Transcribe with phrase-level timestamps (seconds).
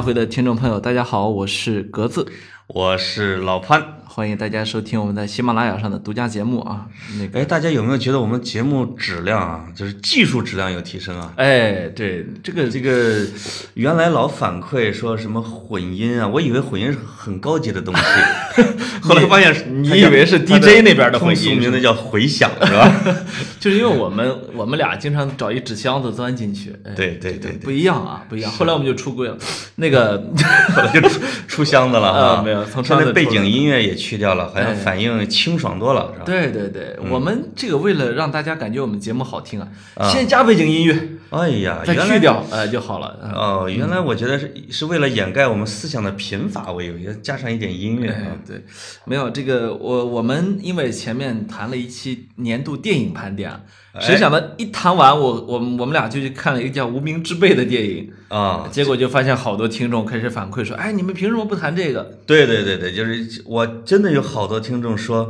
[0.00, 2.26] 回的听众朋友，大家好，我是格子，
[2.72, 3.96] 我是老潘。
[4.12, 6.86] 欢迎大家收听我们在喜马拉雅上的独家节目啊。
[7.16, 11.32] 那个，哎，大家有没有觉得我们节目质量啊，就是技术质量有提升啊？
[11.36, 13.24] 哎，对，这个这个，
[13.74, 18.02] 原来老反馈说什么混音啊，我以为混音是很高级的东西，
[19.00, 22.92] 后来发现你以为是 DJ 那边的混音，名字叫回响是吧？
[23.60, 26.74] 就是因为我们我们俩经常找一纸箱子钻进去。
[26.96, 28.50] 对对对，不一样啊，不一样。
[28.50, 29.38] 后来我们就出柜了，
[29.76, 30.18] 那个
[30.74, 34.00] 后来就出出箱子了啊，没有，从现在背景音乐也。
[34.00, 36.24] 去掉了，好像反应清爽多了，是吧？
[36.24, 39.68] 对对对，我们这个为了让大家感觉我们节目好听啊，
[40.10, 43.18] 先加背景音乐，哎呀，再去掉，呃就好了。
[43.34, 48.08] 哦，原来我觉得是是为了掩盖我们思想的贫乏，我以为加上一点音乐。
[48.46, 48.64] 对，
[49.04, 53.52] 没有这个，我我们因为前面谈了一期年度电影盘点。
[53.98, 65.28] 谁想到一谈完，我我我们俩就去看了一个叫《无名之辈》的电影啊，结果就发现好多听众开始反馈说：“哎，你们凭什么不谈这个？”对对对对，就是我真的有好多听众说。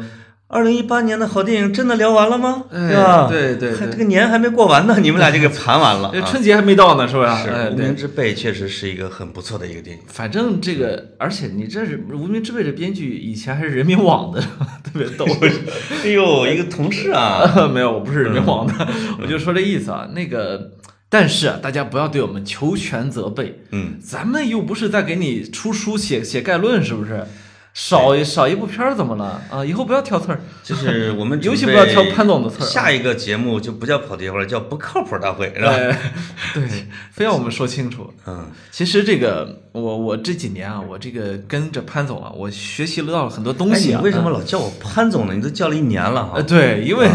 [0.53, 2.65] 二零一八年的好电影真的聊完了吗？
[2.69, 3.29] 对吧？
[3.29, 6.11] 对对，还这个年还没过完呢， 你们俩就给盘完了。
[6.13, 7.23] 这春节还没到呢，是不？
[7.23, 7.29] 是
[7.73, 10.03] 《无名之辈》确实是一个很不错的一个电影。
[10.09, 14.41] 反正这个，而且你这是《无名之辈》的编剧，以前还是人民网的，
[14.83, 15.25] 特别逗。
[16.05, 18.89] 哎呦，一个同事啊，没有，我不是人民网的，
[19.23, 20.09] 我就说这意思啊。
[20.13, 20.73] 那个，
[21.09, 23.61] 但是啊大家不要对我们求全责备。
[23.71, 27.25] 嗯，咱们又不是在给你出书写写概论，是不是？
[27.73, 29.65] 少少一部片儿怎么了啊？
[29.65, 32.67] 以后不要挑刺儿，就是我们尤其不要挑潘总的刺儿。
[32.67, 35.73] 下一个节目就不叫跑题会了，叫不靠谱大会，是吧？
[36.53, 36.69] 对，
[37.13, 38.13] 非要我们说清楚。
[38.27, 43.99] 嗯，其实这个我我这几年啊，我这个跟着潘总啊，我学习了到了很多东西啊。
[44.01, 45.35] 你为什么老叫我潘总呢？
[45.35, 46.43] 你都叫了一年了哈。
[46.43, 47.09] 对，因为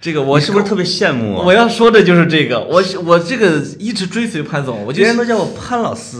[0.00, 1.36] 这个我是不是特别羡慕？
[1.36, 6.16] 我要说的就是这个，我我这个一直追随潘总，我别人都叫我潘老师。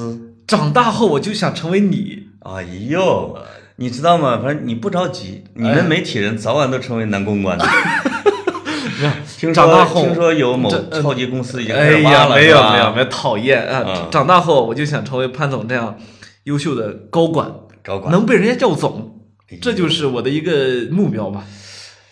[0.47, 2.29] 长大后我就想成为你。
[2.45, 3.37] 哎呦。
[3.83, 4.39] 你知道吗？
[4.41, 7.67] 反正你不着急，你们媒体人早晚都成为男公关的。
[9.37, 14.07] 听说听说有某超级公司已经开始挖了，没有没有没有，讨厌啊！
[14.09, 15.99] 长大后我就想成为潘总这样
[16.45, 19.19] 优秀的高管，高管能被人家叫总，
[19.61, 21.45] 这就是我的一个目标吧。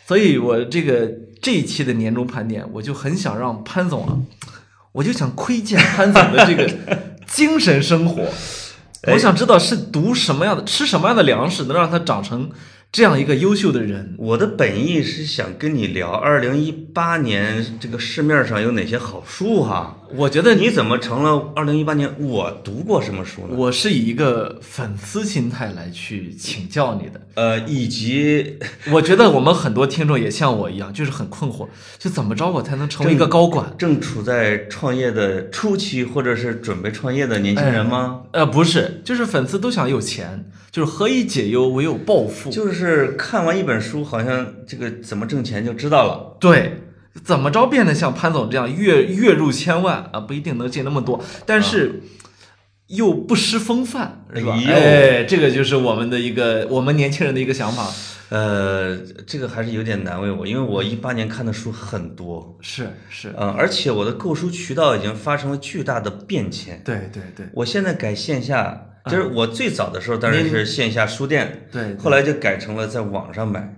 [0.08, 1.08] 所以我这个
[1.41, 4.19] 这一期的年终盘点，我就很想让潘总啊，
[4.91, 6.69] 我就想窥见潘总的这个
[7.28, 8.25] 精神生活。
[9.06, 12.50] 我想知道是读什么样的、吃什么样的粮食，能让他长成。
[12.93, 19.97] 这样一个优秀的人，我的本意是想跟你聊二零一八年这个市面上有哪些好书哈。
[20.15, 22.15] 我觉得你怎么成了二零一八年？
[22.19, 23.54] 我读过什么书呢？
[23.56, 28.59] 我是以一个粉丝心态来去请教你的，呃，以及
[28.93, 31.69] 我觉得我们很多听众也像我一样，就是很困惑，
[31.99, 33.75] 就怎么着我才能成为一个高管？
[33.78, 38.22] 正处在创业的初期，或者是准备创业的年轻人吗？
[38.32, 40.50] 呃，不是，就是粉丝都想有钱。
[40.70, 42.49] 就是何以解忧，唯有暴富。
[42.49, 46.37] 就是看完一本书，好像这个怎么挣钱就知道了。
[46.38, 46.76] 对，
[47.25, 50.21] 怎么着变得像潘总这样月月入千万啊？
[50.21, 52.03] 不一定能进那么多，但是
[52.87, 54.59] 又不失风范，是吧？
[54.69, 57.91] 哎，这个就是我们的一个我们年轻人的一个想法。
[58.28, 66.81] 呃，这个还是有点难为我，因为我一八年看的书很多，是是，嗯，而且我的购书渠道已经发生了巨大的变迁。
[66.84, 68.87] 对对对，我现在改线下。
[69.06, 73.75] 就是我最早的时候当然是线下书店，对，后来就改成了在网上买。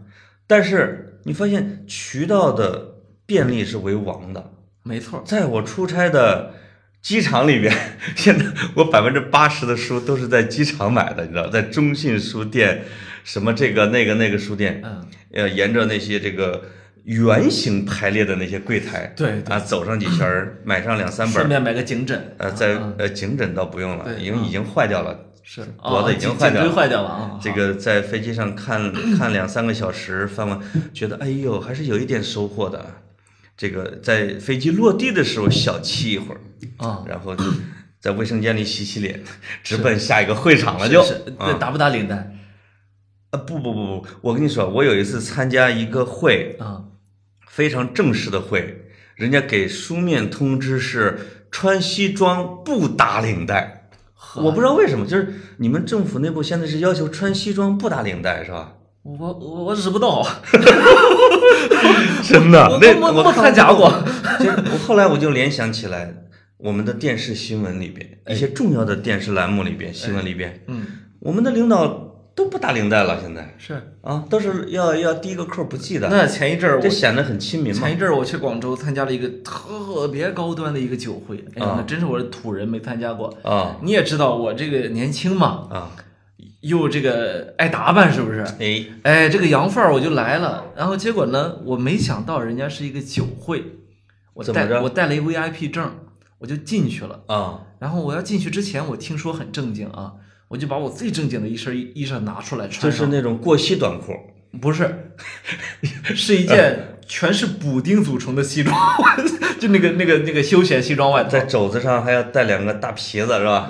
[0.48, 2.91] 但是你发现渠道的
[3.26, 4.52] 便利是为王的，
[4.82, 5.22] 没错。
[5.26, 6.54] 在我出差的
[7.00, 7.74] 机场里边，
[8.16, 8.44] 现在
[8.74, 12.84] 我百分之八十的书都是在机场买的，你知道，在中信书店，
[13.24, 16.62] 什么这个那个那个书店，嗯，呃，沿着那些这个。
[17.04, 22.36] 圆形排列的那些柜台，对啊，走上几圈儿，买上两三本，顺便买个颈枕。
[22.38, 27.40] 呃，在呃颈枕倒不用了，已经已经坏掉了，是脖子已经坏掉了，坏掉了啊。
[27.42, 30.60] 这个在飞机上看看两三个小时，翻完
[30.94, 32.86] 觉得哎呦，还是有一点收获的。
[33.56, 36.40] 这个在飞机落地的时候小憩一会儿
[36.78, 37.36] 啊，然后
[38.00, 39.22] 在卫生间里洗洗脸，
[39.62, 41.04] 直奔下一个会场了就。
[41.04, 42.36] 对，打不打领带？
[43.30, 46.84] 啊不不不不，我跟你说，我有一次参加一个会啊。
[47.48, 53.90] 非常正式的会，人家给书面通知是穿西装不打领带，
[54.36, 58.76] 我不知道为什么，就是你们政府内部现在是要求穿西装不打领带是吧？
[59.02, 60.22] 我我我知不道，
[62.22, 63.86] 真的，那我参加过。
[63.86, 66.14] 我后来我就联想起来，
[66.58, 70.86] 我们的电视新闻里边，一些重要的电视栏目里边，新闻里边，嗯，
[71.20, 71.86] 我们的领导
[72.34, 73.74] 都不打领带了，现在是。
[74.02, 77.94] 啊，都是要要第一个扣不系的，那前一阵儿我这显得很亲民嘛前。
[77.94, 83.32] 一阵儿我去广州参加了一个特别高端的一个酒会，哎呀，啊那真是我是土人没参加过。
[83.44, 85.90] 啊你也知道我这个年轻嘛，啊，
[86.62, 88.40] 又这个爱打扮，是不是？
[88.58, 93.62] 哎，哎，这个洋范儿我就来了，然后结果呢，我没想到人家是一个酒会，
[94.34, 95.92] 我带着我带了一 VIP 证，
[96.38, 97.20] 我就进去了。
[97.26, 100.12] 啊然后我要进去之前，我听说很正经啊，
[100.46, 102.96] 我就把我最正经的一身衣衣裳拿出来穿就。
[102.96, 104.12] 是那种过膝短裤，
[104.60, 105.12] 不是，
[106.14, 108.76] 是一件全是补丁组成的西装，
[109.58, 113.68] 就那个那个那个休闲西装外套在，肘子上还要带两个大皮子，是吧？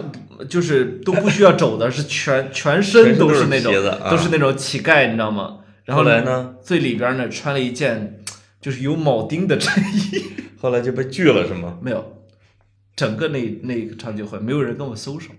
[0.48, 3.72] 就是都不需要肘的，是全全身都是是那种
[4.10, 5.58] 都是那种乞丐，你知道吗？
[5.84, 6.54] 然后后来呢？
[6.62, 8.20] 最里边呢穿了一件
[8.60, 10.22] 就是有铆钉的衬衣，
[10.60, 11.78] 后来就被拒了，是吗？
[11.82, 12.22] 没有，
[12.94, 15.30] 整个那那个场景会没有人跟我搜手，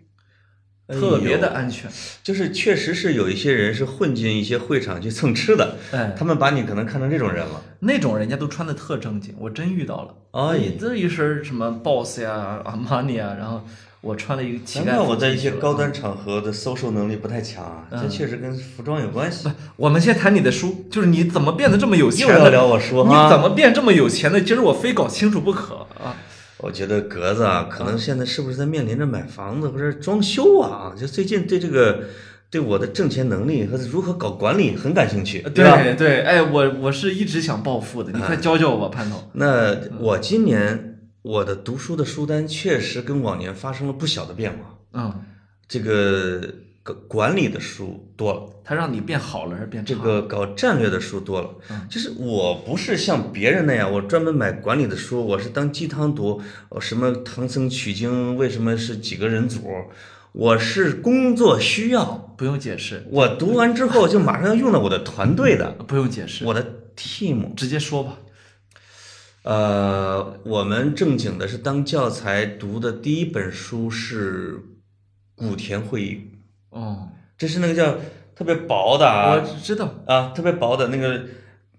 [0.88, 1.90] 哎呦特别的安全。
[2.22, 7.62] 就是确实是有一些人是混进一些会场去蹭吃的，哎，他们把你可能看成这种人了。
[7.80, 10.16] 那种人家都穿的特正经，我真遇到了。
[10.32, 13.66] 哎你这一身什么 BOSS 呀、阿玛尼啊，然后
[14.04, 19.48] 我穿了一个乞丐服难怪我在一些高端场合的搜售能力不太强啊，这确实跟服装有关系。
[19.78, 22.52] 我们先谈你的书，就是你怎么变得这么有钱又要的？
[22.52, 24.42] 聊我说你怎么变这么有钱的？
[24.42, 26.18] 今儿我非搞清楚不可啊！
[26.58, 30.94] 我觉得格子啊，可能现在是不是在面临着买房子或者装修啊？
[31.00, 32.04] 就最近对这个
[32.50, 35.50] 对我的挣钱能力和如何搞管理很感兴趣，吧？
[35.56, 39.30] 对对，哎，我我是一直想暴富的，你快教教我吧，潘总。
[39.32, 40.93] 那我今年
[41.24, 45.24] 我的读书的书单确实跟往年发生了不小的变化，嗯，
[45.68, 46.54] 这个
[46.84, 48.44] 搞管理的书多了。
[48.66, 49.94] 它让你变好了还是变差？
[49.94, 59.62] 这个搞战略的书多了，嗯就是我不是像别人那样，我专门买管理的书，我是当鸡汤读，呃什么唐僧取经为什么是几个人组，
[60.34, 66.66] 我是工作需要，不用解释，我读完之后就马上要用到我的团队的，不用解释，我的
[66.98, 67.56] team。
[67.56, 68.18] 直接说吧。
[69.44, 74.62] 呃，我们正经的是当教材读的第一本书是
[75.36, 76.22] 古田会议，
[76.70, 77.98] 哦，这是那个叫
[78.36, 81.26] 特别薄的啊，我知道，啊，特别薄的那个，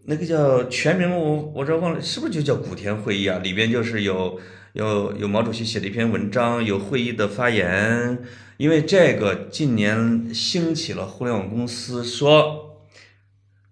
[0.05, 3.39] 那个叫全名我我这忘了，是不是就叫古田会议啊？
[3.39, 4.39] 里边就是有
[4.75, 8.23] 有有毛主席写的一篇文章，有会议的发言。
[8.57, 12.64] 因为这个近年兴起了互联网公司，说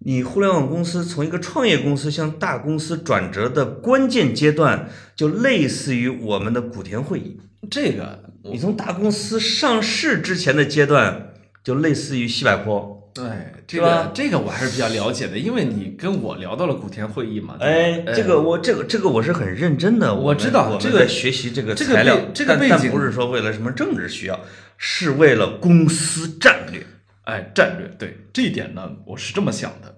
[0.05, 7.39] 你互联网公司从一个创业公司向大公司转折的关键阶段，就类似于我们的古田会议。
[7.71, 11.33] 这个你从大公司上市之前的阶段，
[11.63, 12.99] 就类似于西柏坡。
[13.13, 13.23] 对
[13.67, 17.55] 这个这个我还是比较了解的，因为你跟我聊到了古田会议嘛。
[17.59, 24.39] 哎，这个我这个这个我是很认真的，我们我知道这个在学习这个材料，这个但背景但不是说为了什么政治需要，
[24.77, 26.83] 是为了公司战略。
[27.23, 29.95] 哎，战略对这一点呢，我是这么想的，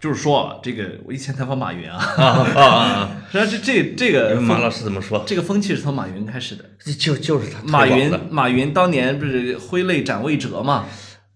[0.00, 2.24] 就是说啊，这个我以前采访马云啊，啊
[2.54, 3.16] 啊啊！
[3.32, 5.24] 实际上这这这个马老师怎么说？
[5.26, 6.64] 这个风气是从马云开始的。
[6.98, 10.86] 就就是他马云马云当年不是挥泪斩魏哲嘛，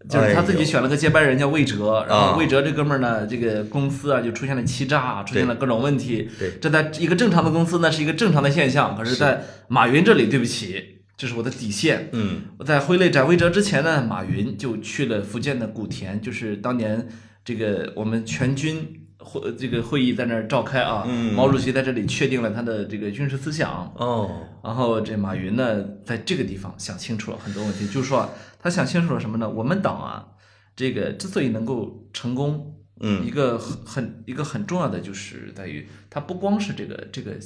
[0.09, 6.29] 就是他自己选了个接班人叫魏哲，然啊后魏哲这哥们儿呢，这个公司啊就出现了欺诈，出现了各种问题。
[6.39, 12.11] 对这在一个正常的公司呢是一个正常的现象，可是，在马云这里，对不起，这是我的底线。
[12.13, 17.09] 嗯我在挥泪斩魏哲之前呢，马云就去了福建的古田，就是当年
[17.45, 23.93] 这个我们全军会这个会议在那儿召开啊，嗯毛主席在这里确定了他的这个军事思想。
[23.97, 24.31] 哦
[24.63, 28.31] 然后这马云呢，在这个地方想清楚了很多问题，就是说啊
[28.61, 29.49] 他想清楚了什么呢？
[29.49, 30.27] 我们党啊，
[30.75, 37.39] 这个之所以能够成功，嗯一个很很一个很重要的就是在于，它不光是这个这个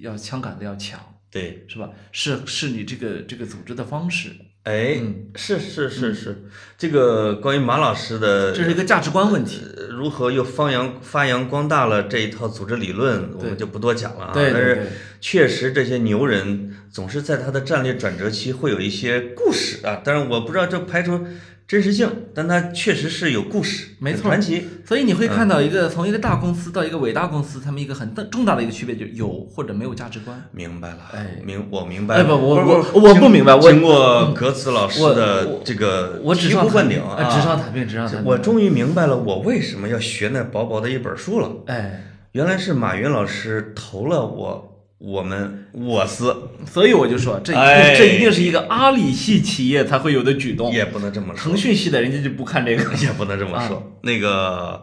[0.00, 0.98] 要枪杆子要强，
[1.36, 1.90] 对，是吧？
[2.12, 4.30] 是是你这个这个组织的方式，
[4.62, 6.44] 哎嗯是是是是，
[6.78, 9.60] 这个关于马老师的这是一个价值观问题。
[9.76, 14.32] 呃如何又发扬发扬光大了这一套组织理论，我们就不多讲了啊。
[14.34, 14.88] 但是
[15.22, 21.26] 确实这些牛人总是在他的战略转折期会有一些故事啊，当然我不知道这排除
[21.68, 24.68] 真实性，但它确实是有故事，没错很传奇。
[24.84, 30.40] 所以你会看到一个从一个大公司到一个伟大公司，他们一个很大重大的一个区别，就是有或者没有价值观。
[30.52, 32.22] 明白了，哎明我明白了。
[32.22, 38.24] 哎不我不我我不明白我经过格子老师的这个我纸醍醐灌顶啊，纸上谈兵，纸上谈兵。
[38.24, 41.50] 我终于明白了我为什么要学那薄薄的一本书了。
[41.66, 44.75] 哎，原来是马云老师投了我
[45.06, 46.36] 我们我司，
[46.66, 47.52] 所以我就说，这
[47.96, 50.72] 这一定是一个阿里系企业才会有的举动。
[50.72, 52.82] 也不能这么说，腾讯系的人家就不看这个。
[52.96, 53.96] 也不能这么说。
[54.02, 54.82] 那个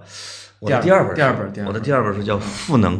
[0.62, 2.98] 我的第二本第二本我的第二本书叫《赋能》，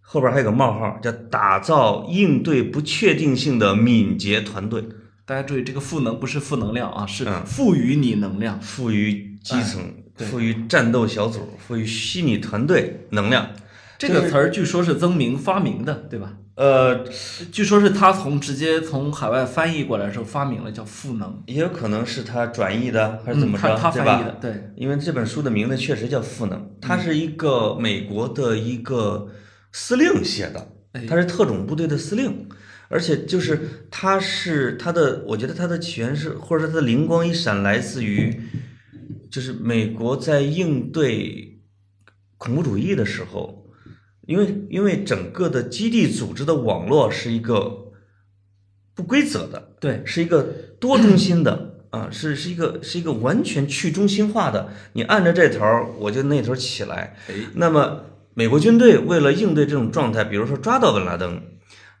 [0.00, 4.84] 后边还有个冒号，叫打造应对不确定性的敏捷团队。
[5.26, 8.60] 大家注意，这个赋能不是负能量啊，是嗯赋予你能量。
[8.60, 9.82] 赋予基层，
[10.18, 13.50] 哎赋予战斗小组，赋予虚拟团队能量。
[13.98, 16.34] 这个词儿据说是曾明发明的，对吧？
[16.54, 17.04] 呃，
[17.52, 24.18] 据说是他从直接从海外翻译过来的时候发明了，叫赋能，也有可能是他转译的，还是怎么着，嗯他他对吧？
[24.18, 29.28] 翻译的，对，因为这本书的名字确实叫《赋能》，它是一个美国的一个
[29.72, 32.48] 司令写的，哎他是特种部队的司令，
[32.88, 38.40] 而且就是他是他的，我觉得他的起源是，或者说他的灵光一闪来自于，
[39.30, 41.60] 就是美国在应对
[42.36, 43.57] 恐怖主义的时候，
[44.28, 47.92] 因为因为整个的基地组织的网络是一个
[48.94, 50.42] 不规则的，对，是一个
[50.78, 54.68] 多中心的啊，是是一个是一个完全去中心化的。
[54.92, 57.16] 你按着这头儿，我就那头儿起来。
[57.28, 58.02] 哎，那么
[58.34, 61.40] 美国军队为了应对这种状态，比如说抓到本拉登，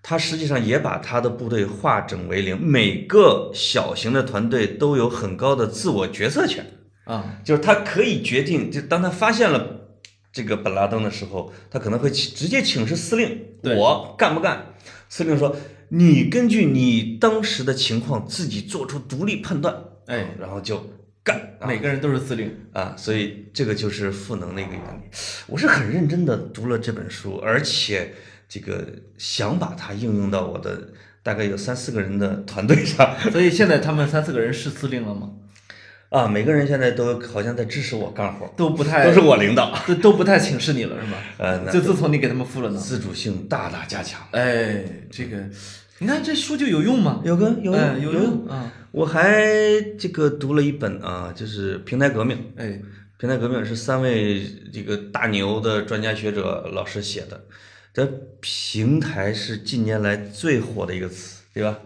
[0.02, 6.66] 他实际上也把他的部队化整为零，每个小型的团队都有很高的自我决策权，
[7.04, 9.76] 啊，就是他可以决定，就当他发现了。
[10.32, 13.44] 这个本拉登的时候，他可能会请直接请示司令，
[13.76, 14.74] 我干不干？
[15.08, 15.56] 司令说，
[15.88, 19.74] 你根据你当时的情况自己做出独立判断，
[20.06, 20.84] 哎，然后就
[21.24, 21.56] 干。
[21.58, 25.02] 啊每个人都是司令，啊，所以这个就是赋能的一个原理。
[25.46, 28.14] 我是很认真的读了这本书，而且
[28.48, 30.92] 这个想把它应用到我的
[31.22, 35.32] 大概有三四个人的团队上所以现在他们三四个人是司令了吗？
[36.10, 41.18] 啊，每个人现在都好像在支持我干活，都不太都是我领导， 都都不太请示你了是吗？
[41.36, 44.26] 呃，那就自从你给他们付了能，自主性大大加强。
[44.30, 45.36] 哎，这个
[45.98, 47.20] 你看这书就有用吗？
[47.24, 49.38] 有个有哎用有用啊，我还
[49.98, 52.36] 这个读了一本啊，就是《平台革命》。
[52.56, 52.80] 哎，
[53.18, 57.44] 平台革命是三位这个大牛的专家学者老师写的。
[57.92, 58.06] 这
[58.40, 61.78] 平台是近年来最火的一个词，对吧？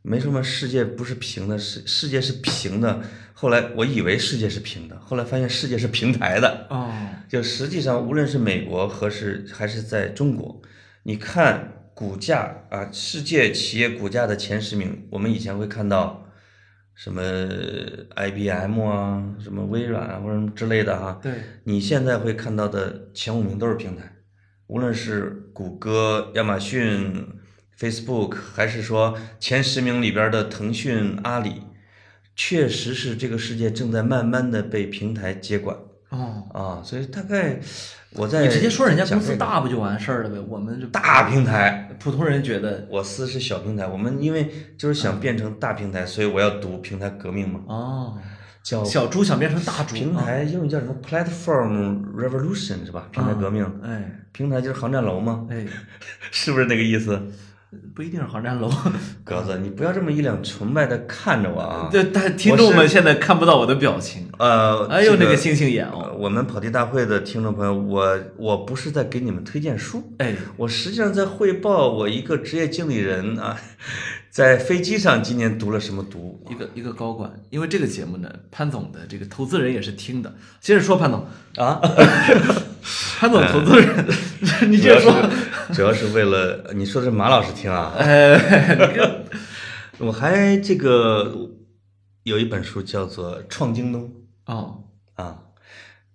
[0.00, 3.02] 没什么世界不是平的，世世界是平的。
[3.42, 6.64] 后来我以为世界是平的，后来发现世界是平台的。
[6.70, 6.94] 哦，
[7.28, 10.62] 就实际上，无论是美国和是还是在中国，
[11.02, 16.24] 你看股价啊，世界企业股价的前十名，我们以前会看到
[16.94, 17.20] 什么
[18.14, 21.32] IBM 啊，什么微软啊，或者什么之类的哈、对，
[21.64, 24.18] 你现在会看到的前五名都是平台，
[24.68, 27.26] 无论是谷歌、亚马逊、
[27.76, 31.62] Facebook，还是说前十名里边的腾讯、阿里，
[32.34, 35.76] 确实是这个世界正在慢慢的被平台接管。
[36.10, 37.58] 哦，啊，所以大概
[38.10, 40.38] 我在你直接说人家公司大不就完事儿了呗？
[40.46, 48.18] 我们就大平台，普通人觉得我司是小平台，我们因为就是想变成大平台，所以我要读平台革命嘛，哦，
[48.62, 53.08] 叫小猪想变成大猪，平台英语叫什么 Platform Revolution 是吧？
[53.10, 55.66] 平台革命，啊哎平台就是航站楼嘛，哎，
[56.30, 57.18] 是不是那个意思？
[57.94, 58.70] 不一定是航站楼。
[59.24, 61.88] 鸽子，你不要这么一脸崇拜的看着我啊！
[61.90, 64.28] 对，但听众们现在看不到我的表情。
[64.38, 66.00] 呃，哎呦，这那个星星眼哦！
[66.04, 73.58] 呃我们跑题大会的听众朋友，我我不是在给你们推荐书，哎，我实际上在汇报我一个职业经理人啊，
[74.32, 76.42] 在飞机上今年读了什么读？
[76.48, 80.34] 一个一个高管，因为这个节目呢，潘总的这个投资人也是听的。
[80.58, 81.78] 接着说，潘总，啊？
[83.20, 84.06] 潘总投资人，
[84.72, 85.12] 你接着说。
[85.74, 88.40] 主要是为了你说的是马老师听啊， 哎，
[89.98, 91.50] 我还这个
[92.22, 94.10] 有一本书叫做《创京东。
[94.46, 94.84] 哦，》
[95.22, 95.42] 啊，《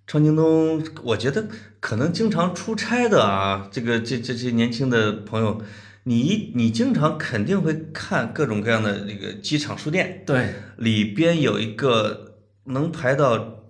[0.07, 1.45] 创京东》，我觉得
[1.79, 5.61] 可能经常出差的啊，这个这这些年轻的朋友，
[6.07, 13.65] 你你经常肯定会看各种各样的那个机场书店，对，里边有一个能排到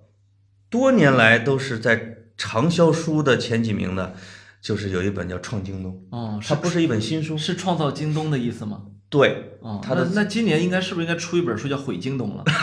[0.70, 4.14] 多年来都是在畅销书的前几名的，
[4.62, 8.84] 就是有一本叫《创京东》，哦，它不是一本新书，是创造京东的意思吗？
[9.10, 12.44] 对，哦，它的那那今年应该是不是应该出一本书叫《毁京东》了？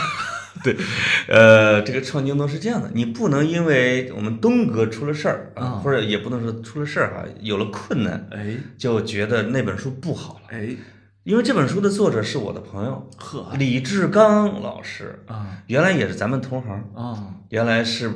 [1.27, 10.41] 呃，这个创京东是这样的，你不能因为我们东哥出了事儿啊，啊或者也不能说出了事儿哈、有了困难，哎就觉得那本书不好了。
[10.49, 10.75] 哎，
[11.23, 18.11] 因为这本书的作者是我的朋友呵李志刚老师，啊原来也是咱们同行，啊，原来是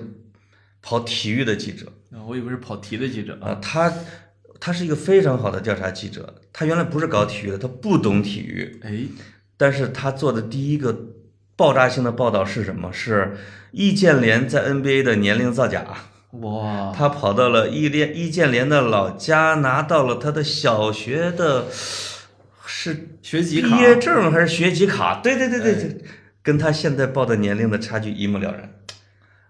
[0.81, 3.93] 跑体育的记者啊我以为是跑题的记者啊，他
[4.59, 8.99] 他是一个非常好的调查记者，他原来不是搞体育的，他不懂体育，哎，
[9.57, 10.95] 但是他做的第一个
[11.59, 12.89] 爆炸性的报道是什么？
[12.93, 13.35] 是
[13.71, 15.85] 易建联在 NBA 的年龄造假。
[16.31, 21.65] 哇，他跑到了易联易建联的老家，拿到了他的小学的，
[22.65, 25.19] 是毕学籍毕业证还是学籍卡？
[25.21, 25.97] 对对对对哎对，
[26.41, 28.71] 跟他现在报的年龄的差距一目了然。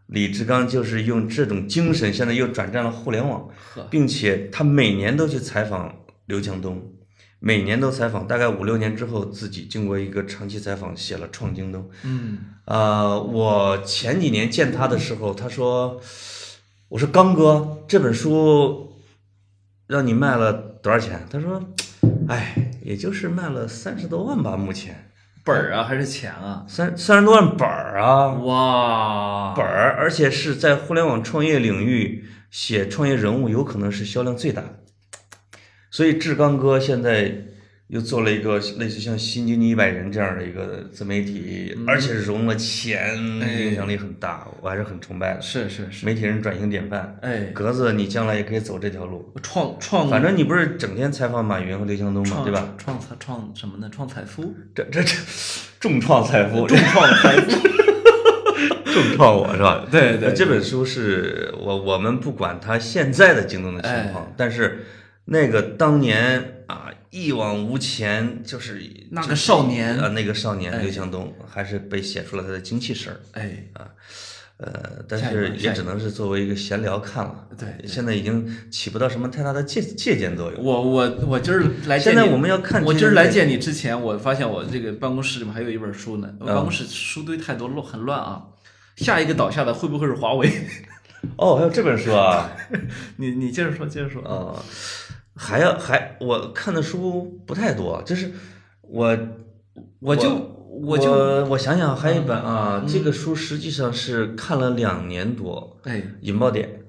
[0.08, 3.48] 李志刚就是用这种精神，现在又转战了互联网，
[3.92, 5.94] 并且他每年都去采访
[6.26, 6.92] 刘强东，
[7.40, 11.84] 每年都采访，大概五六年之后，自己经过一个长期采访，写了《创京东》。
[12.04, 16.00] 嗯呃，我前几年见他的时候，他说
[16.90, 18.94] ：“我说刚哥，这本书
[19.88, 21.64] 让你卖了多少钱？”他说
[22.28, 25.10] ：“哎，也就是卖了三十多万吧，目前
[25.46, 26.66] 本儿啊还是钱啊？
[26.68, 34.79] 三三十多万本儿啊，哇，本儿，而且是在互联网创业领域写创业人物，有可能是销量最大的。
[35.92, 37.34] 所以志刚哥现在
[37.88, 45.42] 又做了一个类似像新经济一百人这样的一个自媒体，而且融了钱，哎影响力很大，我还是很崇拜的。
[45.42, 49.34] 是是是，媒体人转型典范，哎，格子，你将来也可以走这条路。
[49.42, 52.76] 创创反正你不是整天采访马云和刘强东嘛，对吧？？
[52.78, 53.90] 创创创什么呢？
[53.92, 55.16] 创财富，这这这，
[55.80, 57.58] 重创财富， 重创财富。
[58.92, 59.88] 重创我是吧？
[59.90, 64.86] 对对呃这本书是我我们不管他现在的京东的情况，哎但是
[65.32, 68.82] 那个当年啊一往无前，就是
[69.12, 73.20] 那个少年啊，那个少年哎刘强东还是被写出了他的精气神儿。
[73.34, 73.64] 哎，
[74.58, 77.48] 呃，但是也只能是作为一个闲聊看了。
[77.58, 80.64] 对对现在已经起不到什么太大的借借鉴作用。
[80.64, 86.30] 我我我今儿 来见你，现在我们要看我今儿来见你之前，我发现我这个办公室里面还有一本书呢。
[86.40, 88.44] 我嗯办公室书堆太多，乱很乱啊。
[88.98, 90.50] 下一个倒下的会不会是华为？
[91.38, 92.50] 哦，还有这本书啊。
[93.18, 94.22] 你你接着说，接着说。
[94.24, 94.64] 呃，
[95.42, 98.30] 还要还我看的书不太多，就是
[98.82, 99.18] 我
[100.02, 101.12] 我就我我就
[101.46, 106.82] 我想想，还有一本啊，这个书实际上是看了两年多，哎《引爆点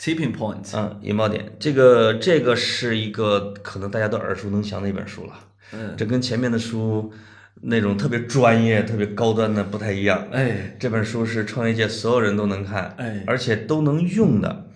[0.00, 5.34] ，tipping point，》啊，《引爆点》这个这个是一个可能大家都耳熟能详的一本书了，
[5.74, 7.12] 嗯，这跟前面的书
[7.60, 10.26] 那种特别专业、特别高端的不太一样。
[10.32, 14.70] 哎这本书是创业界所有人都能看，哎，而且都能用的，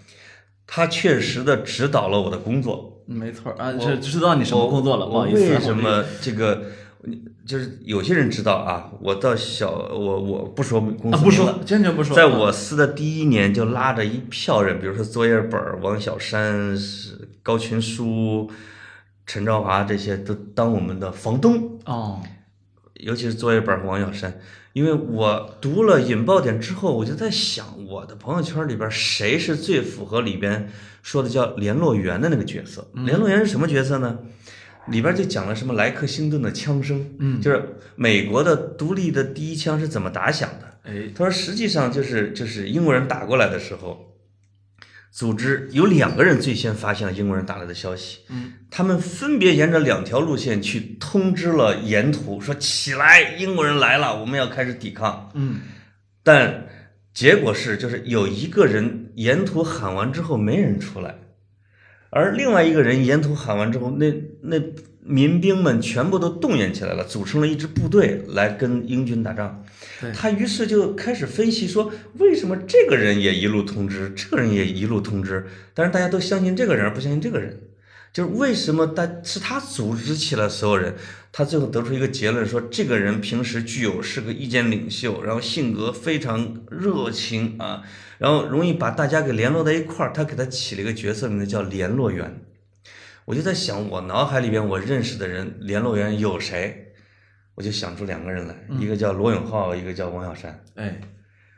[0.66, 2.91] 它确实的指导了我的工作。
[3.06, 5.58] 没错啊，这知道你什么工作了，不我好意思啊。
[5.58, 6.62] 为什么这个
[7.46, 8.90] 就是有些人知道啊？
[9.00, 11.18] 我到小我我不说公啊？
[11.18, 12.14] 司不说，坚决不说。
[12.14, 18.50] 在啊我司的第一年就拉着一票人，比如说作业本、王小山、是高群书、
[19.26, 22.20] 陈兆华这些都当我们的房东，哦，
[22.94, 24.40] 尤其是作业本和王小山。
[24.72, 30.70] 因为我读了引爆点之后，我就在想，我的朋友圈里边谁是最符合里边
[31.02, 32.90] 说的叫联络员的那个角色？
[32.94, 34.18] 联络员是什么角色呢？
[34.88, 40.66] 里边就讲了什么莱克星顿的枪声，嗯就是美国的独立的第一枪是怎么打响的。
[40.82, 44.11] 哎，他说，实际上就是就是英国人打过来的时候，
[45.12, 55.30] 组织有两个人最先发现了英国人打来的消息，嗯，他们分别沿着两条路线去通知了沿途，说起来，英国人来了，我们要开始抵抗。
[55.34, 55.60] 嗯，
[56.22, 56.66] 但
[57.12, 61.14] 结果是，就是有一个人沿途喊完之后没人出来，
[62.14, 64.60] 而另外一个人沿途喊完之后，那那
[65.02, 69.64] 民兵们全部都动员起来了，组成了一支部队来跟英军打仗。
[70.14, 77.58] 他于是就开始分析说，为什么这个人也一路通知，这个人也一路通知，但是大家都相信这个人而不相信这个人，
[78.12, 80.94] 就是为什么大是他组织起了所有人，
[81.32, 87.82] 他最后得出一个结论说，这个人平时具有是个意见领袖，然后性格非常热情啊，
[88.18, 92.44] 然后容易把大家给联络在一块儿，他给他起了一个角色名字叫联络员。
[93.24, 96.92] 我就在想，我脑海里边我认识的人联络员有谁？
[97.54, 100.64] 我就想出两个人来，一个叫罗永浩，一个叫王小山。
[100.74, 101.00] 哎，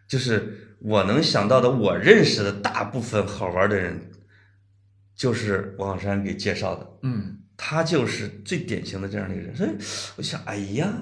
[0.07, 4.11] 就是我能想到的，我认识的大部分好玩的人，
[5.17, 6.99] 就是王小山给介绍的。
[7.03, 9.71] 嗯，他就是最典型的这样的一个人，所以
[10.17, 10.93] 我想，哎呀，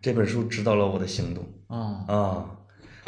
[0.00, 2.16] 这本书指导了我的行动哦，啊，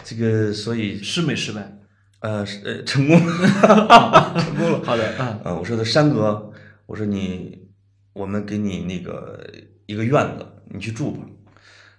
[0.04, 1.74] 这个所以失没失败？
[2.20, 4.80] 呃是呃成功了， 成功了。
[4.82, 6.52] 好的，嗯，啊，我说的山哥，
[6.86, 7.68] 我说你，
[8.12, 9.48] 我们给你那个
[9.86, 11.20] 一个院子，你去住吧。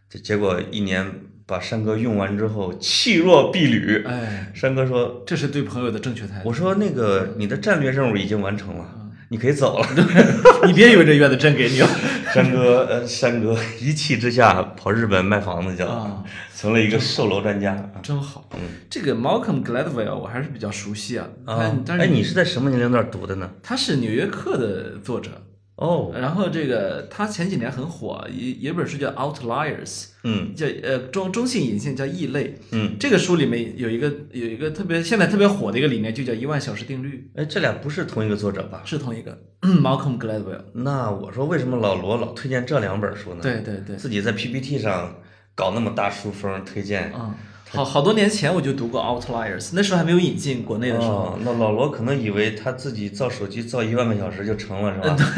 [0.09, 1.09] 这结果一年
[1.45, 4.03] 把山哥用完之后，弃若敝履。
[4.05, 6.49] 哎，山哥说这是对朋友的正确态：“度。
[6.49, 8.98] 我说那个你的战略任务已经完成了，
[9.29, 9.87] 你可以走了。
[10.67, 11.87] 你别以为这院子真给你了。
[12.33, 16.23] ”山哥，呃，山哥一气之下跑日本卖房子去了，啊，
[16.55, 17.91] 成了一个售楼专家。
[18.03, 18.47] 真好。
[18.87, 21.27] 这个 Malcolm Gladwell 我还是比较熟悉啊。
[21.45, 23.49] 啊他，但哎，是你是在什么年龄段读的呢？
[23.63, 25.31] 他是《纽约客》的作者，
[25.79, 29.85] 哦，然后这个他前几年很火，一有一本书叫《Outliers》，
[30.25, 32.53] 嗯叫呃中中性隐性叫异类。
[32.71, 38.81] 嗯，这个书里面有一个有一个特别现在特别火的一个理念，就叫一万小时定律，哎，这俩不是同一个作者吧？
[38.85, 40.63] 是同一个 Malcolm Gladwell。
[40.73, 43.39] 那我说为什么老罗老推荐这两本书呢？
[43.41, 45.15] 对对对，自己在 PPT 上
[45.55, 47.33] 搞那么大书风推荐，嗯，
[47.71, 51.13] 好好多年前我就读过 Outliers，那时候还没有引进国内的时候。
[51.13, 55.34] 哦，那老罗可能以为他自己造手机造一万个小时就成了，是嗯吧？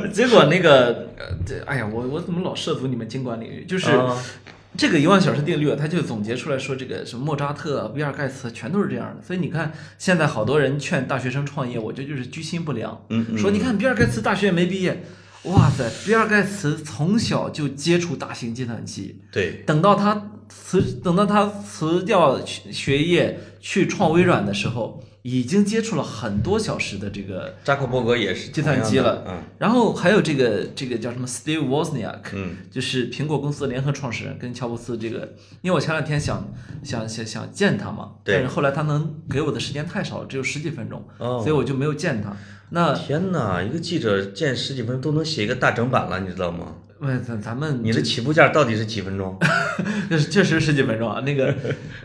[0.00, 3.64] 对， 结果那个呃，这哎呀，我我怎么老涉足你们经管领域？
[3.66, 4.16] 就是啊
[4.76, 9.22] 这个一万小时定律啊，他就总结出来说，这个什么莫扎特、比尔盖茨全都是这样的。
[9.26, 12.98] 所以你看，现在好多人劝大学生创业，我觉得就是居心不良。
[13.08, 15.02] 嗯嗯说你看比尔盖茨大学也没毕业，
[15.44, 29.24] 哇塞，比尔盖茨从小就接触大型计算机，对，等到他辞等到他辞掉学学业去创微软的时候，已经接触了很多小时的这个扎克伯格也是计算机了。
[29.28, 32.56] 嗯，然后还有这个这个叫什么 Steve Wozniak，嗯。
[32.70, 38.34] 就是苹果公司的联合创始人，跟乔布斯这个，因为我前两天想想想想见他嘛，对。
[38.34, 41.40] 但是后来他能给我的时间太少了，只有十几分钟，哦。
[41.40, 42.36] 所以我就没有见他。
[42.70, 46.74] 那嗯，天哪，一个记者见十几分钟都能写一个大整版了，你知道吗？
[47.00, 49.38] 问咱咱们你的起步价到底是几分钟？
[50.10, 51.20] 这确实十几分钟啊。
[51.20, 51.54] 那个，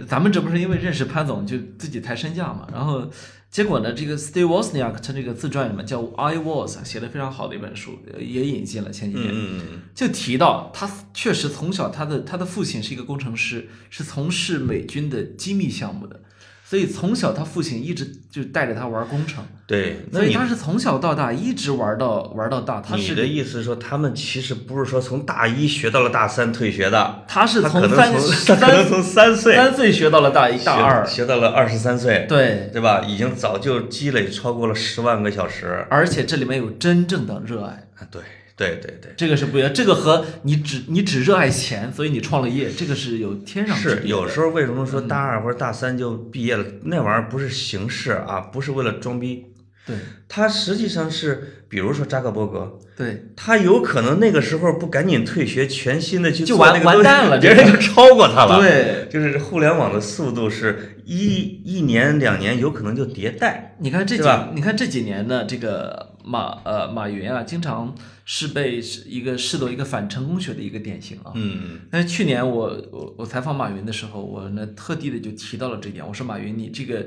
[0.08, 3.10] 咱们这不是因为认识潘总就自己抬身价嘛，然后
[3.50, 9.30] 结果呢，这个 Steve Wozniak 他这个自传里面叫《I Was》，写的非常好的一本书，呃也引进了前几年。
[9.32, 16.22] 嗯嗯嗯，就提到他确实从小他的他的父亲是一个工程师，是从事美军的机密项目的，
[16.66, 22.82] 所以从小他父亲一直就带着他玩工程，对，所以他是从小到大一直玩到玩到大。
[22.82, 33.02] 他你的意思是说，他们其实不是说从大一学到了大三退学的，他是从三 三从三岁三岁学到了大一大学二，学到了二十三岁，对，对吧？
[33.08, 37.84] 已经早就积累超过了十万个小时而且这里面有真正的热爱。
[38.00, 38.08] 啊！
[38.10, 38.22] 对
[38.56, 44.10] 对对对，这个是不一样，这个和你只你只热爱钱，所以你创了业，这个是有天壤之是别。
[44.12, 46.64] 有时候为什么说大二或者大三就毕业了？
[46.84, 49.46] 那玩意儿不是形式啊，不是为了装逼，
[49.88, 49.96] 对
[50.30, 63.76] 他实际上是，比如说扎克伯格，对，他有可能那个时候不赶紧退学，全心的去就完做那个东西完蛋了别人就超过他了。，对，就是互联网的速度是一一年两年有可能就迭代。
[63.80, 67.94] 你看这几你看这几年的，这个马呃马云啊，经常
[68.26, 71.32] 是被是一个视作一个反成功学的一个典型啊。
[71.36, 76.08] 嗯但是去年我我我采访马云的时候，我呢特地的就提到了这一点。
[76.08, 77.00] 我说马云，你这个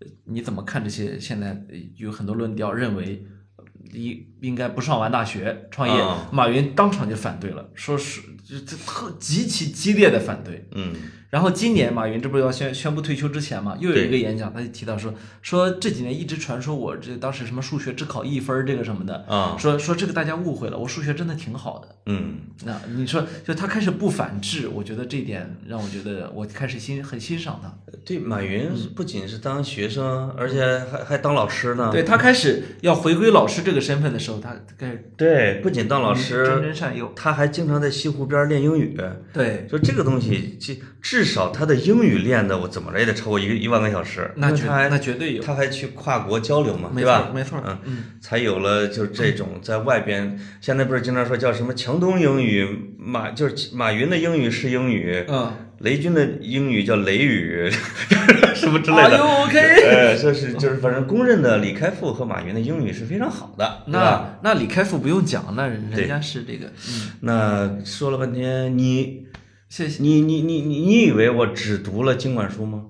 [0.00, 1.18] 呃你怎么看这些？
[1.18, 3.24] 现在呃有很多论调认为
[3.56, 3.64] 呃
[4.44, 6.00] 应应该不上完大学创业。
[6.00, 10.68] 啊马云当场就反对了，说是这这特极其激烈的反对。
[10.72, 10.94] 嗯
[11.34, 21.88] 然后今年马云这不是要宣宣布退休之前嘛，又有一个演讲，他就提到说说这几年一直传说我这当时什么数学只考一分儿这个什么的，啊说说这个大家误会了，我数学真的挺好的。
[22.06, 27.74] 嗯，那你说就他开始不反制，我觉得这一点让我觉得我开始欣很欣赏他。
[28.04, 31.90] 对，马云不仅是当学生，而且还还当老师呢。
[31.90, 34.33] 对他开始要回归老师这个身份的时候，
[35.16, 37.12] 对，不仅当老师，真善诱。
[37.14, 38.96] 他还经常在西湖边练英语。
[39.32, 44.30] 对，说这个东西，至至少他的英语练的，我怎么着也得超过一个一万个小时。
[44.36, 47.34] 那绝他还那绝对有，他还去跨国交流嘛，对吧错？
[47.34, 47.62] 没错。
[47.66, 55.52] 嗯，嗯，才有了就这种在外边，现在不是经常说叫什么强东英语，马就是马云的英语是英语，嗯，
[55.84, 57.70] 雷军的英语叫雷语，
[58.56, 59.18] 什么之类的。
[59.18, 59.58] OK？
[59.58, 69.26] 呃，说是就是反正公认的李开复和马云的英语是非常好的，那那李开复不用讲，那人家是这个，嗯，那说了半天，你
[69.68, 70.02] 谢谢。
[70.02, 72.86] 你你你你你以为我只读了经管书吗？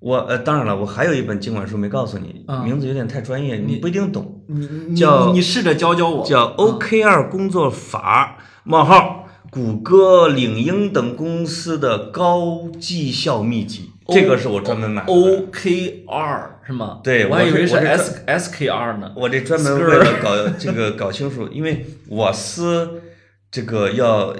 [0.00, 15.12] 我呃，当然了，我还有一本经管书没告诉你，啊名字有点太专业，你不一定懂，你你你试着教教我，叫 OKR 工作法冒号谷歌、领英等公司的高绩效秘籍，这个是我专门买的。
[15.12, 17.00] OKR 是吗？
[17.02, 19.12] 对我还以为是 S SKR 呢。
[19.16, 23.02] 我这专门为了搞这个搞清楚，因为我司
[23.50, 24.36] 这个要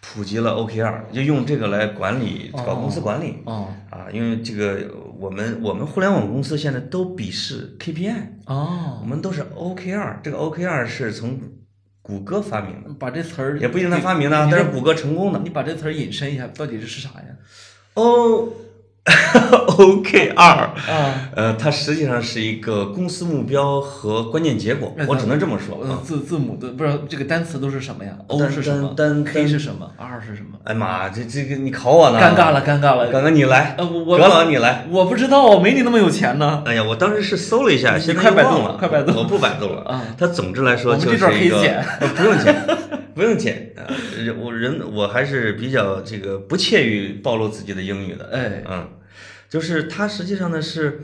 [0.00, 3.36] 普及了 OKR，就用这个来管理搞公司管理。
[3.44, 8.12] 哦啊，因为这个我们我们互联网公司现在都鄙视 KPI，
[8.46, 10.16] 哦我哦，们都是 OKR。
[10.22, 11.38] 这个 OKR 是从
[12.02, 15.38] 谷歌发明的，把这词儿也不一定他发明的，但是谷歌成功的。
[15.38, 17.26] 你把这词儿引申一下，到底是啥呀
[17.94, 18.52] ？O
[19.72, 20.70] OKR，啊，
[21.34, 30.56] 呃，它实际上是一个公司目标和关键结果，我只能这么说字字母的不知道这个单词都是什么呀？O 单是什么单单？K 是什么？R 是什么？
[30.64, 32.20] 哎妈，这这个你考我呢？
[32.20, 33.08] 尴尬了，尴尬了。
[33.10, 34.86] 刚刚你来，呃，我葛老你来。
[34.88, 36.62] 我不知道，我没你那么有钱呢。
[36.64, 40.00] 哎呀，我当时是搜了一下，你现在快百度了，快百度我不百度了啊。
[40.16, 42.54] 它总之来说就是一个可以剪呃不用剪，
[43.14, 43.72] 不用剪。
[43.76, 48.30] 啊人我人我还是比较这个不怯于暴露自己的英语的。
[48.32, 48.88] 哎，嗯，
[49.48, 51.00] 就是他实际上呢是，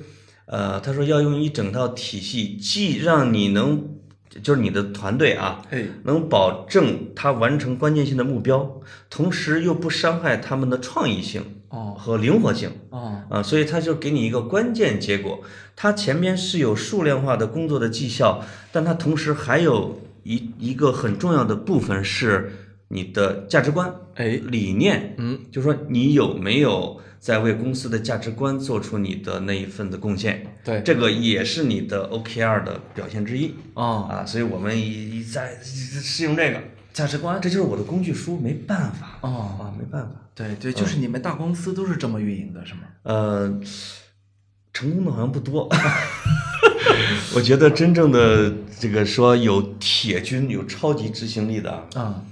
[0.46, 3.96] 呃，他说要用一整套体系，既让你能
[4.42, 12.70] 就是你的团队啊，哎，能保证他完成关键性的目标，同时又不伤害他们的创意性哦和灵活性。
[12.90, 15.42] 哦，啊，所以他就给你一个关键结果，
[15.74, 19.98] 它前面是有数量化的工作的绩效，但它同时还有
[20.34, 22.52] 一一个很重要的部分是
[22.88, 36.62] 你的价值观、哎，理念，嗯，就说你有没有在为公司的价值观做出你的那一份的贡献，对，这个也是你的 OKR 的表现之一哦，啊，所以我们一一在适用这个，
[36.92, 40.14] 价值观，这就是我的工具书，没办法哦，啊，没办法。
[40.34, 42.80] 对对，就是你们大公司都是这么运营的，是吗？
[43.02, 43.60] 呃，
[44.74, 45.68] 成功的好像不多。
[47.38, 52.24] 我觉得真正的这个说有铁军、有超级执行力的啊，啊，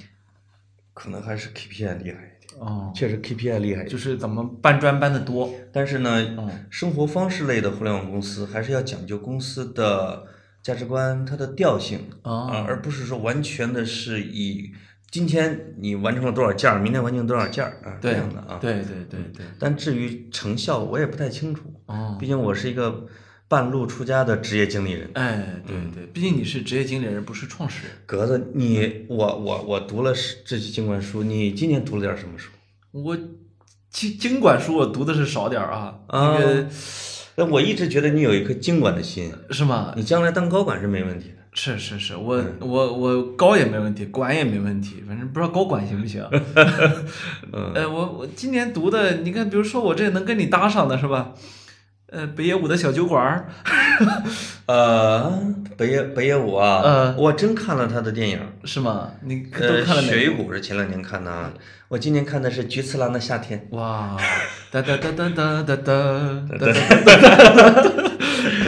[0.92, 3.84] 可能还是 KPI 厉害一点，哦，确实 KPI 厉害。
[3.84, 10.26] 就是怎么搬砖搬的多，但是呢，嗯生活方式类的互联网公司还是要讲究公司的
[10.60, 12.48] 价值观、它的调性哦。
[12.50, 14.72] 啊，而不是说完全的是以
[15.12, 18.58] 今天你完成了多少件儿，明天完成多少件儿啊这样的啊。
[18.60, 21.62] 对对对对，但至于成效，我也不太清楚。
[21.86, 23.06] 哦，毕竟我是一个
[23.48, 25.08] 半路出家的职业经理人。
[25.14, 27.92] 哎，对对，毕竟你是职业经理人，不是创始人。
[28.06, 32.50] 格子，你我我我读了是这些经管书，你今年读了点什么书？
[32.92, 33.16] 我
[33.90, 36.66] 经经管书我读的是少点啊，啊那个
[37.36, 39.92] 那我一直觉得你有一颗经管的心，是吗？
[39.96, 41.34] 你将来当高管是没问题的。
[41.52, 46.22] 是是是，我我我高也没问题，管也没问题，反正不知道高管行不行。
[47.50, 51.32] 嗯呃，我我今年读的，你看，比如说我这能跟你搭上的是吧？
[52.08, 53.48] 呃，北野武的小酒馆儿，
[54.66, 55.42] 呃，
[55.76, 58.38] 北野北野武啊，呃我真看了他的电影。
[58.64, 59.10] 是吗？
[59.22, 60.14] 你都呃，看了哪个？
[60.14, 61.52] 血与谷是前两年看的啊，
[61.88, 63.66] 我今年看的是菊次郎的夏天。
[63.70, 64.16] 哇，
[64.70, 66.72] 哒哒哒哒哒哒 哒哒哒哒
[67.82, 67.92] 哒，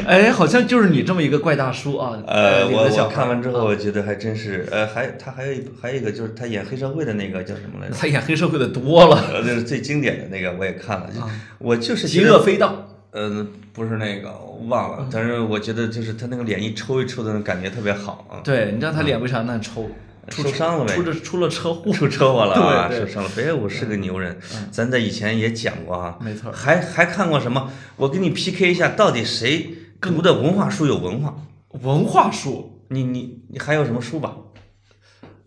[0.08, 2.18] 哎，好像就是你这么一个怪大叔啊。
[2.26, 7.94] 呃，我我看完之后，我觉得还真是，呃，还他还有一还有一个就是他演黑社会的那个叫什么来着？
[7.96, 11.20] 他演黑社会的多了，呃，那是最经典的那个，我也看了，就
[11.58, 12.87] 我就是极恶飞荡。
[13.10, 18.40] 呃，不是那个，我忘了，但是我觉得就是他那个脸一抽一抽的那种感觉特别好啊。
[18.44, 19.90] 对，你知道他脸为啥那抽？
[20.28, 21.90] 出受伤了呗出了出了车祸。
[21.94, 23.30] 出车祸了啊，受伤了。
[23.34, 24.38] 北野武是个牛人，
[24.70, 27.72] 咱在以前也讲过啊，没错还还看过什么？
[27.96, 31.34] 我跟你 PK 一下，到底谁读的文化书有文化？
[31.80, 34.36] 文化书，你你你还有什么书吧？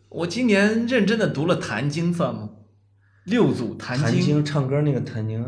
[0.10, 2.50] 我今年认真的读了《坛经》，算吗？
[3.26, 5.46] 六祖坛谭经，晶唱歌那个谭晶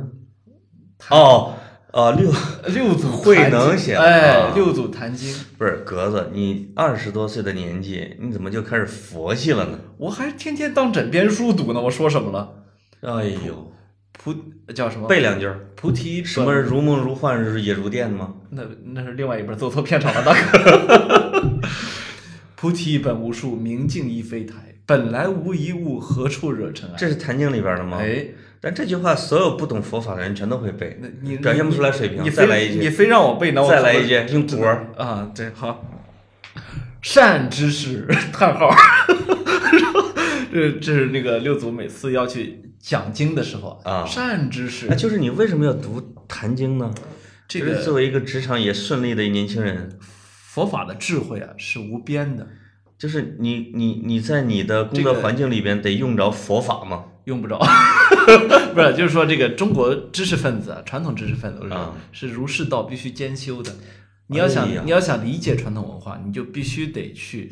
[2.02, 2.32] 啊，六
[2.70, 9.80] 六祖慧能写的哎，啊六祖坛经，不是格子，你二十多岁的年纪，你怎么就开始佛系了呢？
[9.98, 11.80] 我还天天当枕边书读呢。
[11.80, 12.64] 我说什么了？
[13.02, 13.72] 哎呦，
[14.14, 14.34] 菩
[14.74, 15.08] 叫什么？
[15.08, 15.60] 背两句儿。
[15.76, 18.34] 菩提什么如梦如幻也如电吗？
[18.50, 21.44] 那那是另外一本，走错片场了，大哥。
[22.56, 24.56] 菩提本无树，明镜亦非台。
[24.86, 26.96] 本来无一物，何处惹尘埃？
[26.98, 27.98] 这是《坛经》里边的吗？
[28.02, 28.26] 哎，
[28.64, 32.24] 但这句话所有不懂佛法的人全都会背那，你表现不出来水平。
[32.24, 34.88] 你再来一句，你非让我背，那我再来一句，用果儿。
[34.96, 35.84] 啊，对，好。
[37.02, 38.74] 善知识，叹号。
[40.54, 46.00] 这这是那个六祖每次要去讲经的时候啊善知识那，就是你为什么要读
[46.30, 46.94] 《坛经》呢？
[47.50, 52.48] 这个作为一个职场也顺利的年轻人，佛法的智慧啊是无边的，
[52.98, 57.08] 就是你你你在你的工作环境里边得用着佛法吗？
[57.26, 57.60] 用不着。
[58.74, 63.76] 不是，就是说这个中国知识分子啊，传统知识分子啊是儒释道必须兼修的。
[64.28, 67.52] 你要想、哎你要想理解传统文化，你就必须得去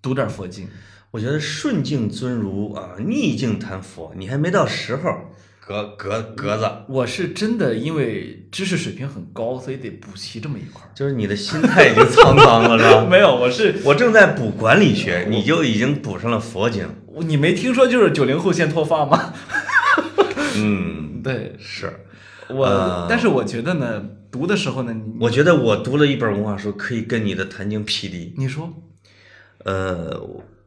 [0.00, 0.68] 读点佛经。
[1.10, 5.10] 我觉得顺境尊儒啊，逆境谈佛，你还没到时候。
[5.60, 10.88] 格格格子，我是真的因为知识水平很高，所以得补齐这么一块儿。
[10.94, 13.04] 就是你的心态已经沧桑了，是吧？
[13.08, 16.88] 没有，我是我正在补管理学，你就已经补上了佛经。
[17.22, 19.32] 你没听说就是九零后先脱发吗？
[20.56, 21.92] 嗯， 对是。
[22.48, 28.34] 我，呃但是我觉得呢，读的时候呢，你我觉得我读了一本文化书，可以跟你的《坛经》匹敌。
[28.38, 28.72] 你说
[29.64, 30.18] 呃，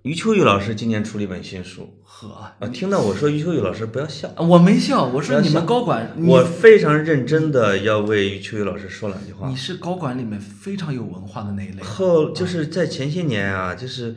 [0.03, 2.27] 余秋雨老师今年出了一本新书呵，
[2.59, 9.55] 啊，听到我说余秋雨老师不要笑，我没笑，我说你们高管，我非常认真的要为余秋雨老师说两句话你。
[9.55, 11.81] 是高管里面非常有文化的那一类。
[11.81, 14.13] 后就是在前些年啊，就是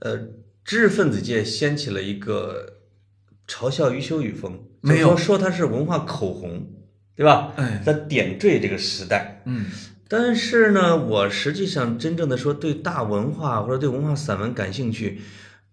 [0.00, 0.16] 呃，
[0.64, 2.74] 知识分子界掀起了一个
[3.48, 6.66] 嘲笑余秋雨风，没有说说他是文化口红，
[7.16, 7.52] 对吧？
[7.56, 9.42] 哎，在点缀这个时代。
[9.44, 9.66] 嗯，
[10.08, 15.20] 但是呢，我实际上真正的说对大文化或者对文化散文感兴趣，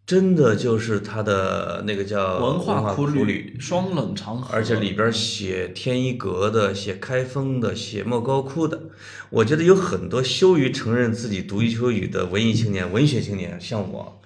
[0.06, 8.82] 真的就是他的那个叫文化苦旅，旅双冷长河，而且里边写天一阁的，写开封的，写莫高窟的。
[9.30, 14.18] 我觉得有很多羞于承认自己读余秋雨的文艺青年、文学青年，像我，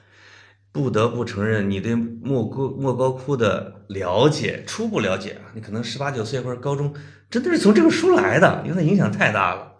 [0.73, 6.91] 不得不承认，你对莫高莫高窟的了解，初步了解啊，你可能十八九岁或者高中，
[7.29, 9.73] 真的是从这个书来的，因为它影响太大了，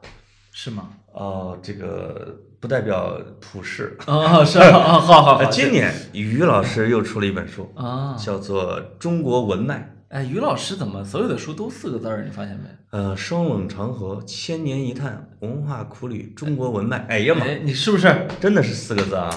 [0.51, 0.89] 是吗？
[1.12, 5.45] 哦，这个不代表普世哦，是啊， 好好好。
[5.45, 9.95] 今年于老师又出了一本书啊，叫做《中国文脉》。
[10.15, 12.23] 哎，于老师怎么所有的书都四个字儿？
[12.23, 12.69] 你发现没？
[12.91, 17.03] 呃，双冷长河，千年一叹，文化苦旅，中国文脉。
[17.10, 17.45] 哎呀妈！
[17.63, 19.29] 你是不是真的是四个字啊？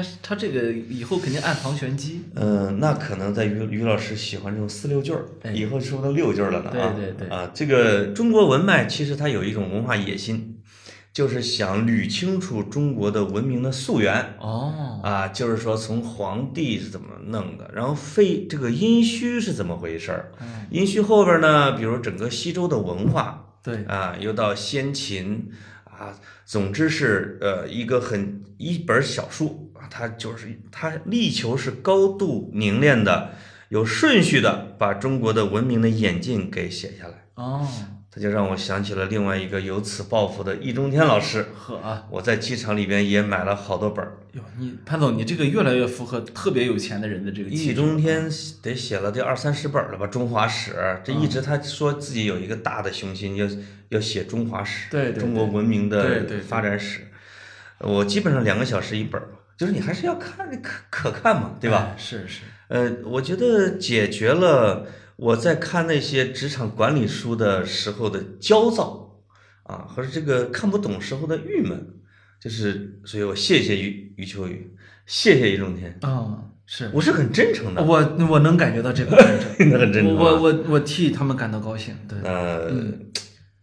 [0.00, 2.22] 他他这个以后肯定暗藏玄机。
[2.34, 6.70] 嗯，那可能在于于老师喜欢这种四六句儿，以后说到六句儿了呢。
[6.72, 7.28] 对对对。
[7.28, 10.54] 啊，这个中国文脉其实它有一种文化野心。
[11.10, 20.30] 就是想捋清楚中国的文明的溯源哦，啊，就是说从皇帝是怎么弄的，然后废这个殷墟是怎么回事儿？
[20.70, 25.50] 殷墟后边呢，比如整个西周的文化，对啊，又到先秦
[25.98, 33.32] 啊，总之是呃一个很一本小书啊，它就是它力求是高度凝练的、
[33.68, 37.68] 有顺序的把中国的文明的演进给写下来哦。
[38.10, 41.44] 这就让我想起了另外一个有此抱负的易中天老师。
[41.54, 44.16] 呵啊，我在机场里边也买了好多本儿。
[44.32, 47.50] 哟，你潘总，你这个越来越符合特别有钱的人的这个。
[47.50, 48.26] 易中天
[48.62, 50.06] 得写了得二三十本了吧？
[50.06, 53.46] 中华史，这一直他说自己有一个大的雄心，要
[53.90, 57.08] 要写中华史，对中国文明的发展史。
[57.80, 59.20] 我基本上两个小时一本，
[59.58, 61.94] 就是你还是要看，可可看嘛，对吧？
[61.98, 62.40] 是是。
[62.68, 64.86] 呃，我觉得解决了。
[65.18, 69.20] 我在看那些职场管理书的时候的焦躁
[69.64, 71.76] 啊，和这个看不懂时候的郁闷，
[72.40, 74.76] 就是，所以我谢谢余余秋雨，
[75.06, 77.96] 谢谢易中天啊，是，我是很真诚的，我
[78.30, 79.50] 我能感觉到这个真诚，
[79.80, 82.70] 很真诚，我我我替他们感到高兴，对，呃，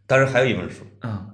[0.06, 1.26] 当然还有一本书，嗯，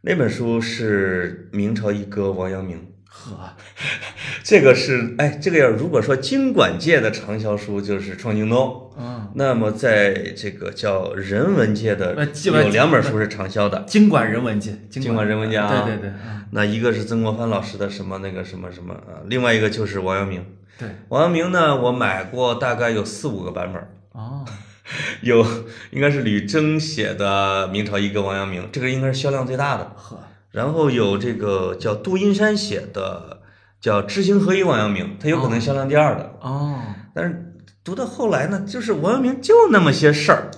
[0.00, 2.95] 那本书是明朝一哥王阳明。
[3.16, 3.54] 呵，
[4.44, 16.12] 这个是哎，这个要如果说经管界的畅销书就是《创京东》，嗯，那么在这个叫人文界的有两本书是畅销的，经管人文界，经管人文界啊，对对对，
[16.50, 20.44] 那一个是曾国藩老师的什么那个什么什么啊，另外一个就是王阳明，
[20.78, 24.44] 对，王阳明呢，我买过大概有四五个版本，哦，
[25.22, 25.44] 有
[25.90, 30.20] 应该是吕征写的《明朝一个王阳明》，这个应该是销量最大的，呵。
[30.56, 33.42] 然后有这个叫杜阴山写的，
[33.78, 36.80] 叫《知行合一王阳明》，他有可能销量第二的哦。
[37.14, 40.50] 但是读到后来呢，就是王阳明就那么些事儿，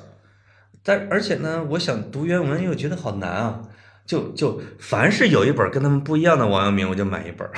[0.85, 3.63] 但而且呢，我想读原文又觉得好难啊。
[4.07, 7.51] 就就凡是有一本跟他们不一样的王阳明，我就买一本。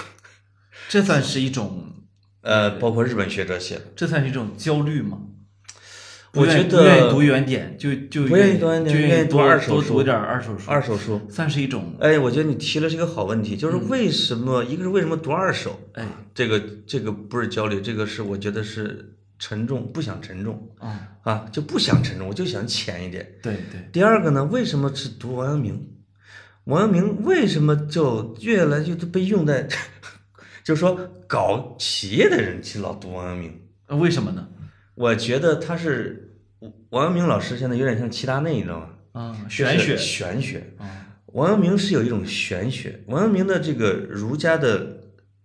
[0.89, 1.93] 这算是一种
[2.41, 5.19] 呃，包括日本学者写的，这算是一种焦虑吗？
[6.33, 11.93] 我觉得不愿意读原点，就就不愿意读原点，愿意读二手书，读点二手书，二手书算是一种。
[11.99, 14.63] 哎，我觉得你提了是一个好问题，就是为什么？
[14.63, 15.81] 一个是为什么读二手？
[15.95, 23.27] 哎，这个这个不是焦虑，这个是我觉得是沉重，不想沉重啊啊，就不想沉重，我就想浅一点。
[23.43, 23.81] 对对。
[23.93, 25.89] 第二个呢，为什么是读王阳明？
[26.65, 29.67] 王阳明为什么就越来越都被用在，
[30.63, 33.61] 就是说搞企业的人其实老读王阳明？
[33.99, 34.47] 为什么呢？
[35.01, 36.27] 我觉得他是。
[36.91, 38.89] 王阳明老师现在有点像齐达内，你知道吗？
[39.13, 40.75] 啊，玄学，玄学。
[41.33, 43.01] 王阳明是有一种玄学。
[43.07, 44.99] 王阳明的这个儒家的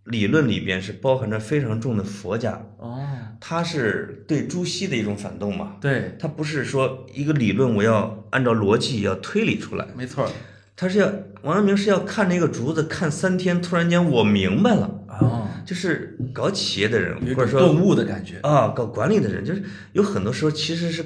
[0.03, 2.61] 理论里边是包含着非常重的佛家。
[2.79, 3.07] 哦，
[3.39, 5.77] 他是对朱熹的一种反动嘛？
[5.79, 9.87] 对，他不是说一个理论我要按照逻辑要推理出来。
[9.95, 10.29] 没错，
[10.75, 11.09] 他是要
[11.43, 15.05] 王阳明是要看那个竹子看三天，突然间我明白了。
[15.07, 21.05] 哦，就是搞企业的人，或者说顿悟的感觉啊，搞管理的人，就是有很多时候其实是。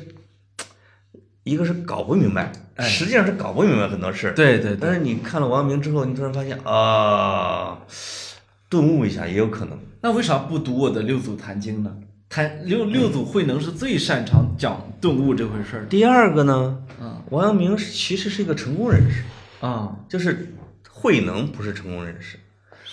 [1.46, 4.32] 一个是搞不明白，实际上是搞不明白很多事。
[4.36, 4.78] 对对。
[4.80, 7.80] 但是你看了王阳明之后，你突然发现啊，
[8.70, 9.80] 顿悟一下也有可能。
[10.02, 11.92] 那为啥不读我的六祖坛经呢？
[12.28, 15.86] 坛六六祖慧能是最擅长讲顿悟这回事儿。
[15.90, 19.24] 第二个呢，嗯，王阳明其实是一个成功人士
[19.66, 20.54] 啊，就是
[20.88, 22.38] 慧能不是成功人士，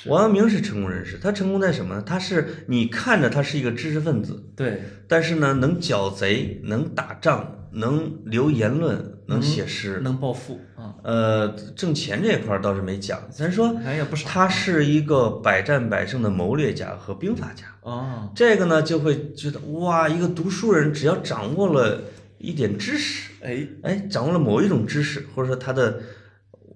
[0.09, 1.19] 王阳明是成功人士。
[1.23, 2.03] 他成功在什么呢？
[2.07, 7.53] 他是你看着他是一个知识分子，对，但是呢，能剿贼，能打仗。
[7.73, 10.95] 能留言论，能写诗，能暴富啊？
[11.03, 17.65] 呃，挣钱这一块倒是没讲，咱说，哎呀，不是，他是一个百战百胜的谋略家和兵法家。
[17.83, 22.01] 哦，这个呢，就会觉得哇，一个读书人只要掌握了
[22.39, 26.01] 一点知识，哎哎，掌握了某一种知识，或者说他的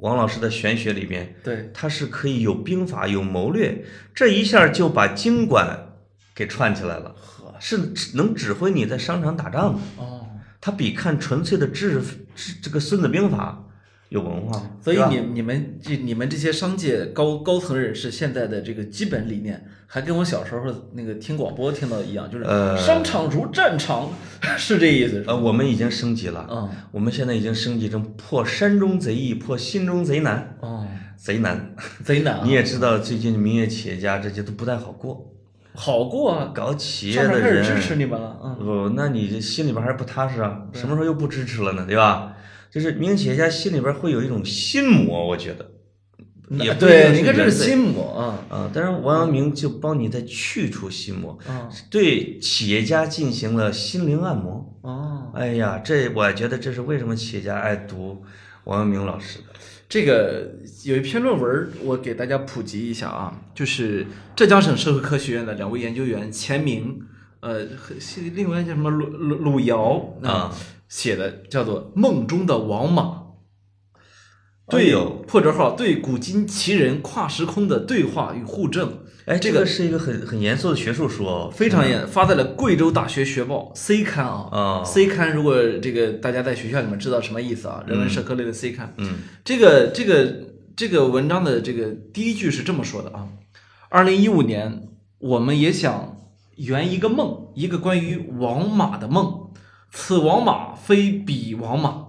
[0.00, 3.84] 王老师的玄学里边，对，他是可以有兵法有谋略，
[4.14, 5.86] 这一下就把经管。
[6.32, 7.14] 给串起来了，
[7.58, 9.80] 是能指挥你在商场打仗的。
[9.98, 10.26] 哦，
[10.58, 12.00] 他比看纯粹的知
[12.34, 13.62] 识这个《孙子兵法》
[14.10, 24.10] 有文化，所以你你们这你们这些商界高高层人士现在的这个基本理念，还跟我小时候那个听广播听到的一样，就是呃商场如战场，
[24.58, 25.24] 是这意思？
[25.28, 30.84] 呃，我们已经升级了，嗯，我们现在已经升级成破山中贼易，破心中贼难，哦，
[31.16, 31.74] 贼难。
[32.04, 32.42] 贼难啊！
[32.46, 35.32] 你也知道，最近民营企业家这些都不太好过，
[35.72, 40.62] 好过啊，搞企业的人，支持你们了，嗯，不，那你这心里边还是不踏实啊？
[40.72, 41.86] 什么时候又不支持了呢？
[41.86, 42.34] 对吧？
[42.70, 45.70] 就是民营企业家心里边会有一种心魔，我觉得，
[46.50, 48.70] 也对，定你看这是心魔啊，啊。
[48.72, 54.78] 但是王阳明就帮你在去除心魔，啊，对企业家进行了心灵按摩。
[54.82, 58.22] 哦，哎呀，这我觉得这是为什么企业家爱读
[58.64, 59.44] 王阳明老师的。
[59.88, 60.52] 这个
[60.84, 64.06] 有一篇论文，我给大家普及一下啊，就是
[64.36, 67.00] 浙江省社会科学院的两位研究员钱明，
[67.40, 67.66] 呃，
[68.34, 70.54] 另外叫什么鲁鲁鲁尧啊
[70.90, 73.02] 写的，叫做《梦中的王马》。
[74.66, 84.48] 哎对呦，破折号对古今奇人跨时空的对话与互证，哎，这个这个是一个很很严肃的学术书哦，非常严，发在了贵州大学学报 C 刊啊。
[84.52, 87.82] 啊 C 刊如果这个大家在学校里面知道什么意思啊？
[87.88, 89.14] 人文社科类的 C 刊，嗯
[89.44, 90.36] 这个这个
[90.76, 93.26] 这个文章的这个第一句是这么说的啊：
[93.88, 94.88] 二零一五年，
[95.18, 96.16] 我们也想
[96.58, 99.39] 圆一个梦，一个关于王马的梦。
[99.90, 102.06] 此王马非彼王马，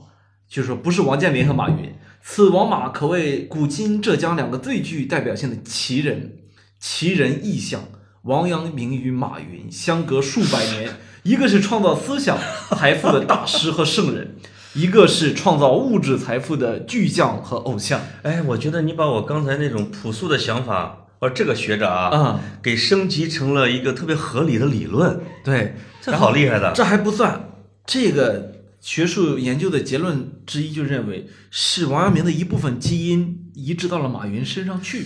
[0.47, 1.95] 就是说不是王健林和马云。
[2.23, 6.37] 此王马可谓古今浙江两个最具代表性的奇人，
[6.79, 7.81] 奇人异象。
[8.23, 10.91] 王阳明与马云相隔数百年，
[11.23, 12.37] 一个是创造思想
[12.69, 14.35] 财富的大师和圣人，
[14.75, 17.99] 一个是创造物质财富的巨匠和偶像。
[18.21, 26.71] 哎，我觉得你把我刚才那种朴素的想法，哦，这个学者啊，啊、给升级成了一个特别合理的理论，对，这好厉害的。
[26.75, 27.50] 这还不算，
[27.85, 35.05] 这个学术研究的结论之一就认为是王阳明的一部分基因移植到了马云身上去，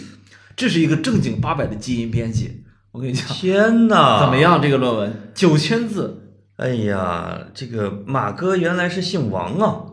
[0.55, 2.63] 这是一个正经八百的基因编辑。
[2.91, 4.38] 我跟你讲，天哪，怎么？
[4.38, 4.61] 样？
[4.61, 9.84] 这个论文九千字，哎呀，这个马哥原来是姓王啊，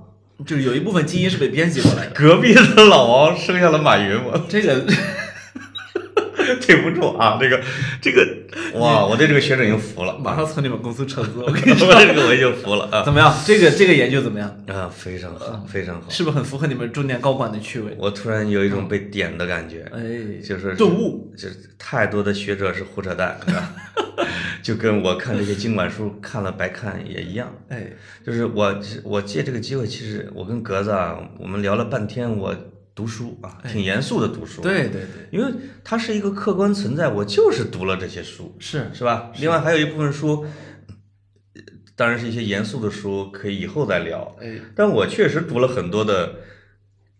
[0.46, 2.12] 就是有一部分基因是被编辑过来的。
[2.14, 4.86] 隔壁的老王生下了马云，我这个
[6.66, 7.60] 对不住啊，这个
[8.00, 8.26] 这个，
[8.78, 11.30] 哇，我对这个学者已经服了，马上从你们公司撤资。
[11.36, 13.34] 我我跟你 说，这个我已经服了啊怎么样？
[13.44, 14.48] 这个这个研究怎么样？
[14.68, 16.08] 啊，非常好，非常好。
[16.08, 17.94] 是不是很符合你们中年高管的趣味？
[17.98, 20.02] 我突然有一种被点的感觉，哎，
[20.42, 23.72] 就是顿悟，就是太多的学者是胡扯淡，是吧？
[24.62, 27.52] 就跟我看这些经管书看了白看也一样。
[27.68, 27.84] 哎，
[28.24, 32.54] 就是我我借这个机会，其实我跟格子啊，我们聊了半天，我
[32.94, 39.32] 读书啊，挺严肃的读书。，对对对，因为它是一个客观存在，我就是读了这些书，是是吧？
[39.38, 40.46] 另外还有一部分书，
[41.54, 41.62] 呃
[41.94, 44.36] 当然是一些严肃的书，可以以后再聊。
[44.40, 46.36] 哎，但我确实读了很多的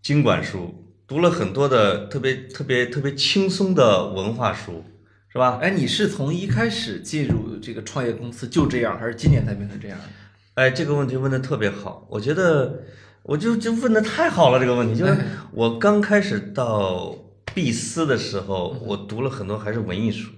[0.01, 4.83] 经管书，读了很多的特别特别特别轻松的文化书，
[5.29, 5.59] 是吧？
[5.61, 9.97] 哎，你是从一开始进入这个创业公司就这样，还是今年才变成这样？
[10.55, 12.83] 哎，这个问题问的特别好，我觉得
[13.23, 14.59] 我就就问的太好了。
[14.59, 17.15] 这个问题就是哎我刚开始到
[17.53, 20.31] 毕思的时候，我读了很多还是文艺书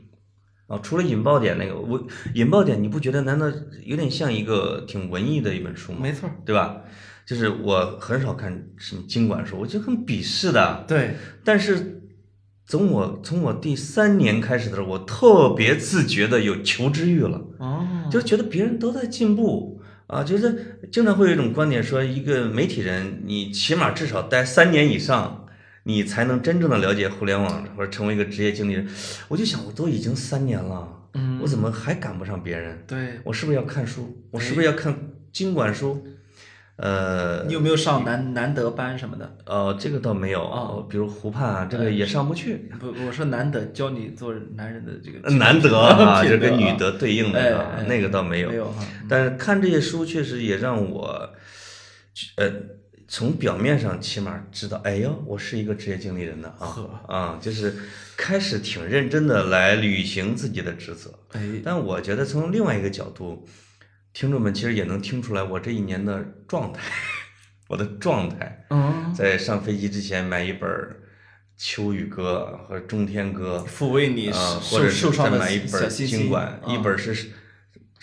[0.68, 3.46] 啊，除了引爆点那个，我引爆点你不觉得难道
[3.84, 6.00] 有点像一个挺文艺的一本书吗？
[6.02, 6.82] 没错，对吧？
[7.26, 10.84] 就是我很少看什么经管书，我就很鄙视的。
[10.88, 12.04] 对，但是
[12.68, 17.42] 从我从我第三年开始的时候，我特别自觉的有求知欲了。
[17.60, 25.48] 哦，就觉得别人都在进步啊，就是经常会有一种观点说，一个媒体人，你起码至少待三年以上，
[25.84, 28.88] 你才能真正的了解互联网或者成为一个职业经理人。
[29.28, 32.84] 我就想，我都已经三年了，嗯我怎么还赶不上别人？
[32.86, 34.24] 对，我是不是要看书？
[34.32, 34.96] 我是不是要看
[35.32, 36.06] 经管书？
[36.78, 39.38] 呃你有没有上难难得班什么的？
[39.46, 42.70] 呃，这个倒没有，哦比如湖畔啊，这个也上不去。
[42.80, 48.50] 不，我说难得教你做男人的这个 男 德啊，品就跟女德对应的哎啊，哎那个倒没有。
[48.50, 51.30] 没有哈，但是看这些书确实也让我，
[52.36, 52.52] 呃，
[53.08, 57.74] 从表面上起码知道，哎呦，我是一个职业经理人的啊呵啊，就是
[58.18, 61.10] 开始挺认真的来履行自己的职责。
[61.32, 63.48] 哎，但我觉得从另外一个角度，
[64.16, 66.82] 听众们其实也能听出来我这一年的状态，
[67.68, 68.66] 我的状态。
[68.70, 70.70] 嗯，在上飞机之前买一本
[71.58, 76.20] 《秋雨歌》和《中天歌》，抚慰你或者是受伤的再买一本小心心。
[76.20, 77.32] 经管，一啊本是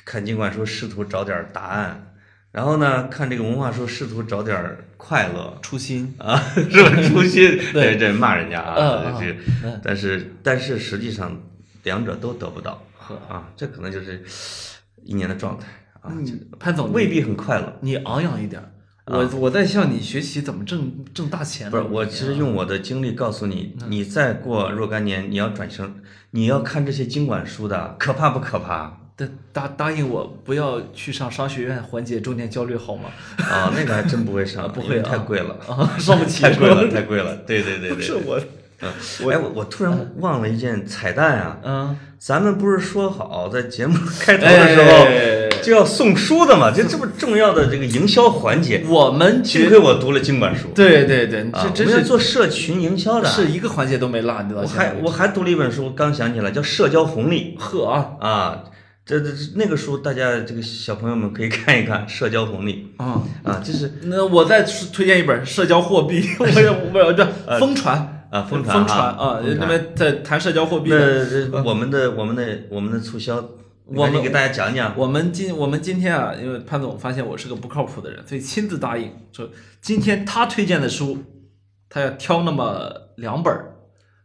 [0.04, 2.14] 看经管书，试图找点答案，
[2.50, 5.58] 然后呢，看这个文化书，试图找点快乐。
[5.62, 7.02] 初心，啊， 是吧？
[7.08, 7.96] 初心， 对。
[7.96, 9.18] 这这骂人家啊，嗯。
[9.18, 9.36] 这
[9.66, 11.40] 嗯，但是但是实际上
[11.84, 14.22] 两者都得不到呵，啊，这可能就是
[15.02, 15.66] 一年的状态
[16.58, 17.76] 潘总未必很快乐。
[17.80, 18.68] 你昂扬一点儿，
[19.06, 21.70] 我我在向你学习怎么挣挣大钱。
[21.70, 25.94] 不是，我其实用我的经历告诉你，你再过若干年，你要转型，
[26.32, 28.98] 你要看这些经管书的，可怕不可怕？
[29.14, 33.10] 答答答应我不要去上商学院缓解中年焦虑好吗？
[33.38, 37.36] 啊，那个还真不会上，不会太贵了，啊，上不起 太贵了，太贵了。
[37.46, 38.40] 对对对对，不是我，
[38.80, 38.90] 嗯，
[39.30, 46.70] 哎，我我突然忘了一件彩蛋啊，嗯，咱们不是说好在节目开头的时候哎就要送书的嘛？
[46.70, 53.28] 就这么重要的这个营销环节，我们幸亏我读了经管书，对对对，啊，这真是我们要做社群营销的。
[53.28, 58.64] 是一个环节都没落，你知道我还我还读了一本书，刚想起来，叫《社交红利呵啊》啊。
[59.04, 67.26] 这这那个书，大家这个小朋友们可以看一看《社交红利啊。》啊，就是那我再推荐一本《社交货币》， 我也我也这
[67.58, 71.48] 疯传啊疯传疯传啊啊，疯传那边在谈社交货币的。
[71.50, 73.44] 那我们的我们的我们的促销，
[73.86, 74.96] 我们给大家讲讲。
[74.96, 81.24] 我们今我们今天啊，因为潘总发现我是个不靠谱的人，所以亲自答应说，今天他推荐的书，
[81.88, 83.74] 他要挑那么两本儿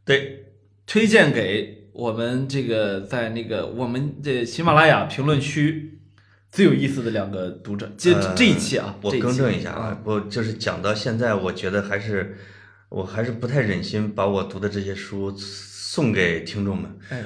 [0.05, 0.53] 对，
[0.85, 5.99] 推荐给我们这个在那个我们这喜马拉雅评论区
[6.51, 7.91] 最有意思的两个读者。
[7.97, 12.37] 这呃这一期啊，我更正一下啊，啊，我就是讲到现在，我觉得还是
[12.89, 16.97] 我还是不太忍心把我读的这些书送给听众们。
[17.09, 17.23] 哎，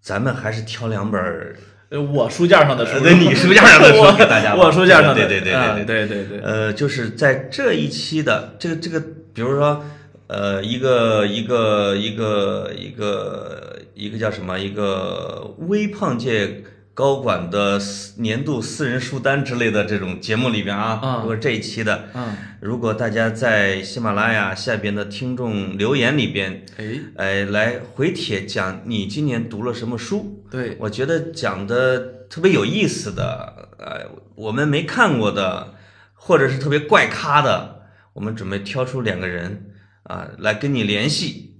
[0.00, 1.60] 咱们还是挑两本儿，呃
[2.02, 9.00] 我书架上的书，你书架上的书大家我书架上的，对对对对对对对，呃，就是在这一期的这个这个，
[9.32, 9.84] 比如说，
[10.26, 14.58] 呃，一个一个一个一个一个叫什么？
[14.58, 16.62] 一个微胖界
[16.94, 21.18] 高管的私年度私人书单之类的这种节目里边啊，啊。
[21.22, 26.84] 如果这一期的，嗯，如果大家在喜马拉雅下边的听众留言里边，哎，
[27.16, 31.98] 哎，来回帖讲你今年读了什么书，对，我觉得讲的
[32.30, 35.74] 特别有意思的，呃，我们没看过的，
[36.14, 37.82] 或者是特别怪咖的，
[38.12, 39.72] 我们准备挑出两个人
[40.04, 41.56] 啊、来跟你联系，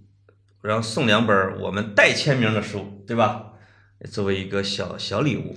[0.63, 3.47] 然后送两本我们带签名的书，对吧？
[4.11, 5.57] 作为一个小小礼物，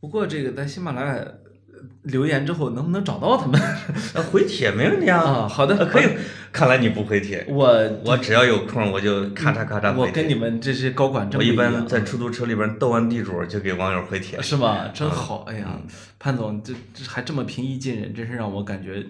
[0.00, 1.34] 不过这个在喜马拉雅
[2.08, 3.60] 留言之后，能不能找到他们
[4.14, 5.18] 呃，回帖没问题啊。
[5.20, 5.48] 啊？
[5.48, 6.06] 好的，呃可以，
[6.52, 7.68] 看来你不回帖，我
[8.04, 10.06] 我只要有空我就咔嚓咔嚓回帖。
[10.06, 14.40] 我跟你们这些高管真我一般在出租车里边斗完地主就给网友回帖。
[14.42, 14.88] 是吗？
[14.94, 15.44] 真好！
[15.48, 15.66] 哎嗯呀，
[16.18, 19.04] 潘总这这还这么平易近人，真是让我感觉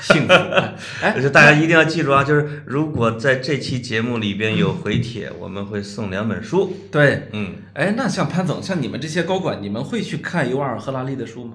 [0.00, 0.32] 幸福。
[1.02, 6.76] 哎大家一定要记住啊，就是如果在这期节目里边有回帖，我们会送两本书。
[6.90, 11.54] 对，嗯，哎，那像潘总，像你们这些高管，你们会去看尤瓦尔·赫拉利的书吗？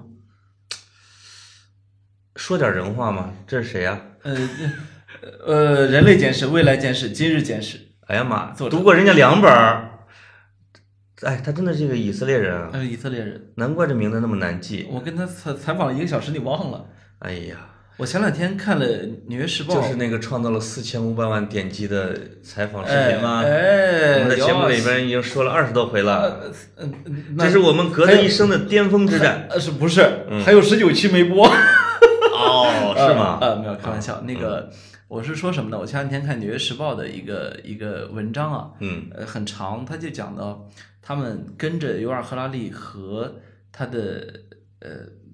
[2.38, 4.48] 说点人话吗，这是谁呀、呃
[5.44, 9.90] 呃，人类简史、未来简史、今日简史，哎呀妈，读过人家两本儿。
[11.22, 13.48] 哎，他真的是一个以色列人啊，他是，以色列人。
[13.56, 14.86] 难怪这名字那么难记。
[14.88, 16.86] 我跟他采采访了一个小时，你忘了？
[17.18, 17.56] 哎呀，
[17.96, 18.86] 我前两天看了
[19.26, 23.42] 《纽约时报》，就是那个创造了四千五百万点击的采访视哎频吗？
[23.44, 29.48] 哎，我们在节目里边已经说了二十多回了，呃嗯，那这是我们隔着一生的巅峰之战。
[29.50, 30.24] 呃是不是？
[30.46, 31.52] 还有十九期没播。
[32.98, 33.38] 哦，是吗？
[33.40, 34.20] 呃，没有开玩笑。
[34.22, 34.70] 那个
[35.06, 35.78] 我是说什么呢？
[35.78, 40.68] 我前两天看《纽约时报》的一个一个文章啊，嗯呃，很长，他就讲到
[41.00, 43.36] 他们跟着尤尔·赫拉利和
[43.72, 44.42] 他的
[44.80, 44.90] 呃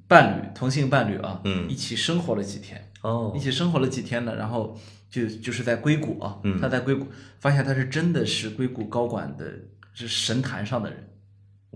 [0.06, 4.78] 伴侣同性伴侣啊，嗯一起生活了几天，哦一，起生活了几天呢，然后
[5.10, 7.08] 就就是在硅谷啊，嗯他在硅谷
[7.40, 9.44] 发现他是真的是硅谷高管的，
[9.92, 11.10] 是神坛上的人。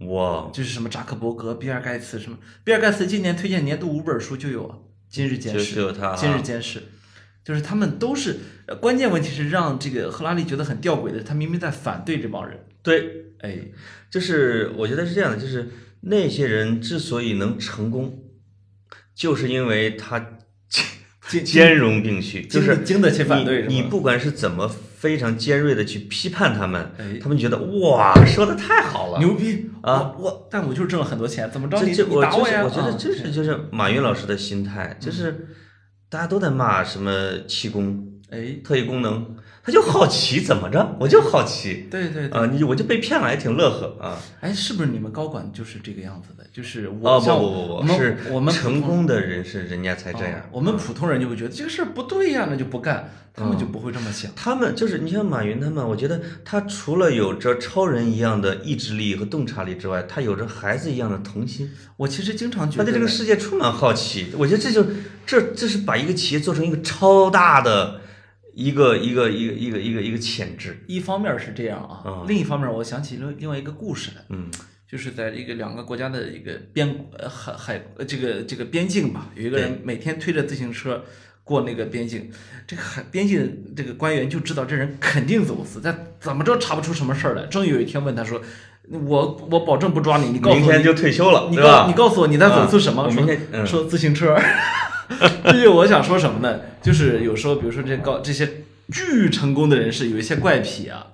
[0.09, 4.77] 哇，就是什么扎克伯格、比尔盖茨什么，比尔盖茨今年推荐年度五本书就有啊，
[5.09, 6.79] 《今日简就史》就有他啊今日监视》，
[7.45, 8.37] 就是他们都是，
[8.67, 13.59] 呃关键问题是让这个赫拉利觉得很吊诡的，他明明在反对这帮人，对，哎，
[14.11, 15.69] 就是我觉得是这样的，就是
[16.03, 18.23] 那些人之所以能成功，
[19.15, 20.39] 就是因为他
[21.29, 27.19] 兼兼容并蓄，就是经得起反对你你不管是怎么非常尖锐的去批判他们，哎。
[27.23, 29.19] 他们觉得哇，说的太好了。
[29.19, 29.71] 牛逼。
[29.81, 30.13] 啊。
[30.19, 32.45] 我我，但我就是挣了很多钱，怎么着你这这我你打呀？
[32.45, 35.49] 这是我觉得啊这是就是马云老师的心态，就是
[36.11, 37.13] 大家都在骂什么
[37.47, 39.37] 气功、哎，特异功能，
[39.69, 44.19] 他就好奇怎么着，我就好奇对对对，啊，你我就被骗了，还挺乐呵啊。
[44.41, 46.47] 哎，是不是你们高管就是这个样子的？
[46.51, 50.49] 就是哦我像不不不不，我们是我们成功的人是人家才这样哦。
[50.53, 54.31] 我们普通人就会觉得这个事儿不对呀，那就不干，他们就嗯不会这么想。
[54.35, 64.29] 他们就是你像马云他们，我觉得他除了有着超人一样的意志力和洞察力之外，他有着孩子一样的童心，我其实经常觉得他对这个世界充满好奇。
[64.39, 64.83] 我觉得这就
[65.27, 68.01] 这这是把一个企业做成一个超大的
[68.59, 70.77] 一个一个一个一个一个一个潜质。
[70.89, 74.51] 一方面是这样啊，嗯另一方面我想起另另外一个故事来，嗯
[74.91, 81.05] 就是在一个两个国家的一个边呃海海呃这个这个边境吧，有一个人每天推着自行车
[81.45, 82.29] 过那个边境，
[82.67, 87.47] 这个海边境这个官员就知道这人肯定走私，但怎么着查不出什么事儿来。
[87.47, 88.43] 终于有一天问他说
[88.91, 91.93] ：“我我保证不抓你，你告诉我明天就退休了，你告你？
[91.93, 93.05] 告诉我你在走私什么？
[93.05, 94.37] 啊说说自行车。
[95.45, 96.61] 这 就我想说什么呢？
[96.83, 101.07] 就是有时候，比如说这高这些巨成功的人士，有一些怪癖啊，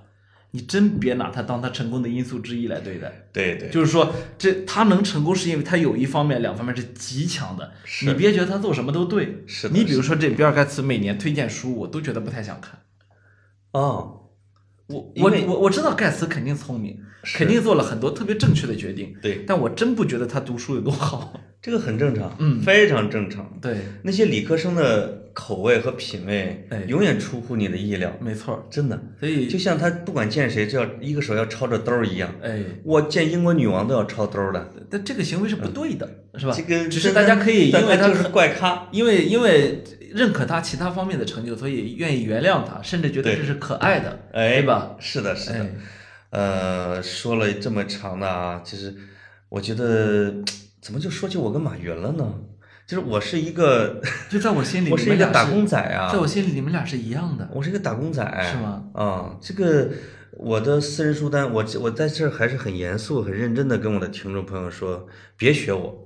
[0.51, 3.27] 你真别拿他当他成功的因素之一来对待。
[3.33, 7.71] 对对，就是说，这他能成功是因为他有一方面、两方面是极强的。
[7.83, 9.43] 是你别觉得他做什么都对。
[9.47, 12.79] 是你比如说这比尔盖茨每年推荐书，我都觉得不太想看。
[13.71, 14.29] 哦，
[14.87, 21.39] 我我我我知道盖茨肯定聪明，肯定做了很多特别正确的决定，对，但我真不觉得他读书有多好。
[21.65, 23.51] 这个很正常，嗯非常正常。
[23.59, 28.61] 对，那些理科生的口味和品味哎，永远出乎你的意料，没错儿。
[28.69, 29.01] 真的。
[29.19, 32.31] 所以就像他不管见谁，就要一个手要抄着兜儿一样。
[32.43, 36.07] 哎，我见英国女王都要抄兜儿的，但这个行为是不对的，
[36.37, 36.53] 是吧？
[36.55, 44.95] 这个只是大家可以因为他是怪咖，因为因为认可他其他方面的成就，所以愿意原谅他，甚至觉得这是可爱的，哎，对吧？
[44.99, 45.55] 是的，是的。
[45.55, 45.69] 哎，
[46.29, 48.93] 呃，说了这么长的啊，其实
[49.49, 50.31] 我觉得
[50.85, 52.31] 怎么就说起我跟马云了呢？
[52.85, 58.21] 就是我是一个， 就在我心里， 我是一个打工仔啊，在我心里你们俩是一样的，我是一个打工仔，
[58.51, 58.83] 是吗？
[58.93, 59.89] 啊，这个
[60.37, 66.05] 我的私人书单，我我在这儿还是很严肃、很认真的跟我的听众朋友说，别学我，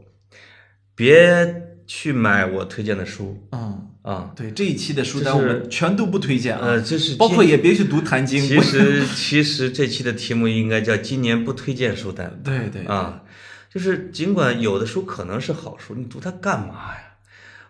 [0.96, 4.32] 别去买我推荐的书嗯，啊。
[4.34, 8.42] 对，这一期的书单我们全都不推荐啊，呃，就是包括也别去读《坛经》。
[8.48, 13.24] 其实其实这期的题目应该叫“今年不推荐书单对对”啊，
[13.70, 17.04] 就是尽管有的书可能是好书，你读它干嘛呀？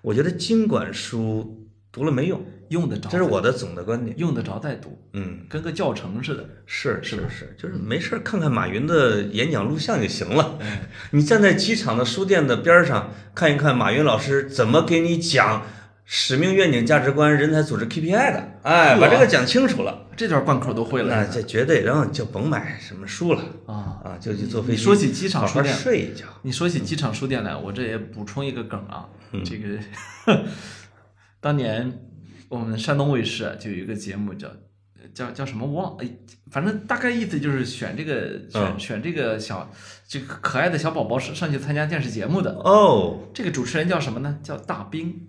[0.02, 4.18] 我觉得经管书读了没用，用得着，这是我的总的观点。
[4.18, 6.50] 用得着再读，嗯，跟个教程似的。
[6.66, 10.58] 是是是，就是没事儿看看马云的演讲录像就行了。
[11.12, 15.66] 你站在机场的书店的边儿上看一看马云老师怎么给你讲
[16.12, 24.01] 使命、愿景、价值观、人才、组织 KPI 的，哎，把这个讲清楚了，这段贯口都会那了这绝对，然后你就甭买什么书了啊！
[24.03, 24.72] 啊，就去坐飞机。
[24.72, 26.26] 你说起机场书店睡一觉。
[26.41, 29.78] 你说起机场书店来，我这也补充一个梗啊，嗯这个
[31.39, 31.99] 当年
[32.49, 34.47] 我们山东卫视啊就有一个节目叫
[35.14, 36.10] 叫叫什么忘哎，
[36.49, 39.72] 反正大概意思就是选这个选、嗯选这个小
[40.07, 42.51] 这个可爱的小宝宝上上去参加电视节目的。
[42.64, 44.39] 哦，这个主持人叫什么呢？
[44.41, 45.28] 叫大兵，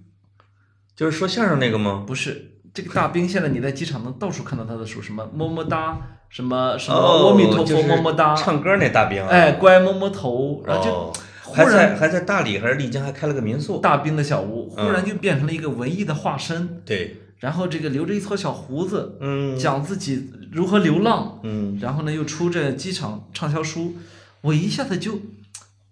[1.01, 2.05] 就是说相声那个吗？
[2.07, 3.26] 不是这个大兵。
[3.26, 5.98] 现在你在机场能到处看到他的书，什么么么哒，
[6.28, 9.28] 什么什么哦，阿弥陀佛么么哒，唱歌那大兵啊。
[9.30, 11.12] 哎，乖摸摸头，然后就
[11.55, 13.78] 还在然还在大理还是丽江还开了个民宿。
[13.78, 23.94] 大兵的小屋忽嗯然就变成了一个文艺的化身，对，然后这个留着一撮小胡子，嗯讲自己如何流浪，嗯，然后呢又出这机场畅销书，
[24.42, 25.18] 我一下子就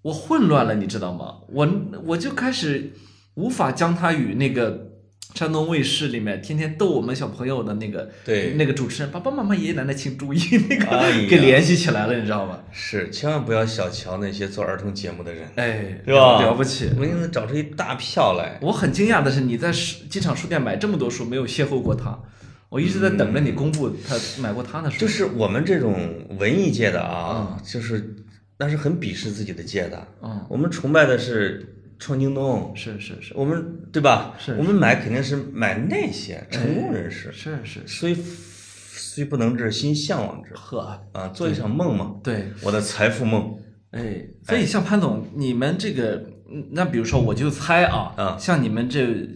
[0.03, 1.37] 我混乱了，你知道吗？
[1.49, 1.67] 我
[2.05, 2.93] 我就开始
[3.37, 4.88] 无法将他与那个
[5.35, 12.59] 山东卫视里面天天逗我们小朋友的那个对那个主持人爸爸妈妈爷爷奶奶请注意 那个、哎给联系起来了，你知道吗？
[12.73, 16.41] 是，千万不要小瞧那些做儿童节目的人，哎，是吧？
[16.43, 16.91] 了不起。
[16.97, 18.59] 我给你找出一大票来。
[18.63, 22.19] 我很惊讶的是，你在书机场书店买这么多书，没有邂逅过他。
[22.71, 24.99] 我一直在等着你公布他买过他的书。
[24.99, 28.17] 就是我们这种文艺界的啊，就是
[28.59, 30.07] 那是很鄙视自己的界的。
[30.23, 33.33] 嗯，我们崇拜的是创京东，是是是。
[33.35, 34.35] 我们对吧？
[34.39, 40.53] 是我们买肯定是买那些成功人士，是是，虽虽不能至，心向往之。
[40.55, 43.57] 呵，啊，做一场梦嘛，对，我的财富梦。
[43.91, 46.23] 哎，所以像潘总，你们这个，
[46.53, 48.37] 嗯那比如说我就猜啊，啊。
[48.39, 49.29] 像你们这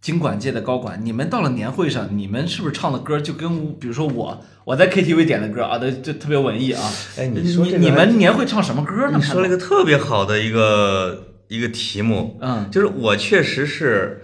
[0.00, 6.82] 经管界的高管，你们到了年会上，你们是不是唱的歌就跟比如说我我在 KTV 点的歌啊，都就特别文艺啊？
[7.18, 9.16] 哎，你你说这个你们年会唱什么歌呢？
[9.18, 14.22] 你说了一，个特别好的一个一个题目，嗯，就是我确实是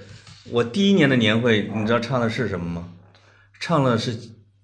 [0.50, 2.88] 我第一年的年会，你知道唱的是什么吗？
[3.58, 4.16] 唱的是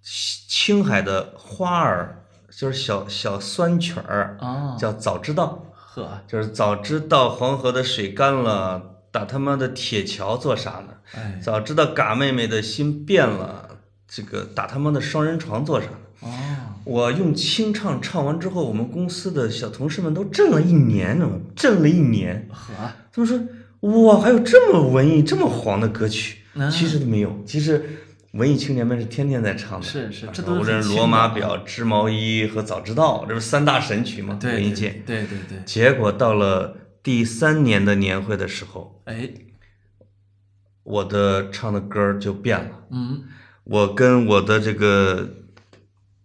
[0.02, 10.94] 青海的花儿，就是小小酸曲儿，啊，叫早知道，呵，就是早知道黄河的水干了，打他妈的铁桥做啥呢？
[11.14, 15.86] 哎，早知道嘎妹妹的心变了，这个打他妈的双人床做啥
[16.84, 22.48] 我用清唱唱完之后，我们公司的小同事们都震了一年呢，震了一年。
[22.50, 22.72] 呵，
[23.12, 23.38] 他们说
[24.04, 27.80] ：“哇，还有这么文艺、这么黄的歌曲？”嗯其实都没有，其实
[28.32, 29.86] 文艺青年们是天天在唱的。
[29.86, 34.36] 是是，这啊都是无论很罗马表、织毛衣和早知道，这不是三大神曲吗？
[34.42, 35.02] 文艺界。
[35.06, 39.30] 对对对，结果到了第三年的年会的时候，哎，
[40.82, 42.70] 我的唱的歌就变了。
[42.90, 43.22] 嗯，
[43.62, 45.39] 我跟我的这个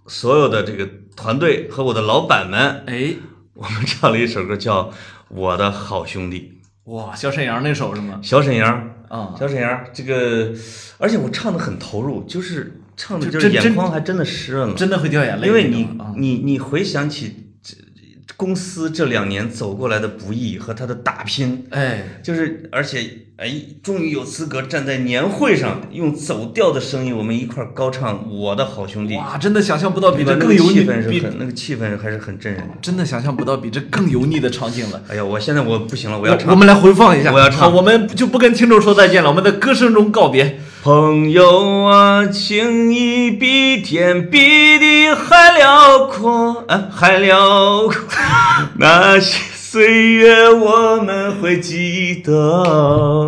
[0.08, 3.16] 所有的这个团队和我的老板们，哎，
[3.54, 4.84] 我们唱了一首歌叫
[5.30, 8.20] 《我的好兄弟哇，小沈阳那首是吗》，？
[8.26, 10.54] 小沈阳，啊，小沈阳，这个，
[10.98, 15.88] 而且我唱的很投入，就是唱的就是眼眶还真的湿润了，真的会掉眼泪因为你。
[16.18, 17.45] 你你回想起这
[18.38, 23.00] 公司这两年走过来的不易和他的打拼，哎，就是而且
[23.38, 23.50] 哎，
[23.82, 32.74] 终于有资格站在年会上用走调的声音，我们一块儿高唱《我的好兄弟》，哇，真的想象不到比这更油腻，个气氛是比很那个气氛还是很震人的。
[32.82, 35.02] 真的想象不到比这更油腻的场景了。
[35.08, 36.48] 哎呀，我现在我不行了，我要唱。
[36.48, 40.60] 我我们来回放一下，我要唱好，我们就不跟听众说再见了，我们在歌声中告别。
[40.86, 47.96] 朋友啊，情谊比天比地还辽阔，啊，还辽阔。
[48.78, 53.26] 那些岁月我们会记得，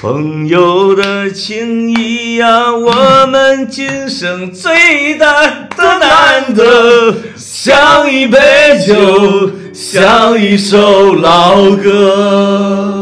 [0.00, 8.38] 朋友的情谊呀、我们今生最大的难得， 像一杯
[8.86, 12.97] 酒，像一首老歌。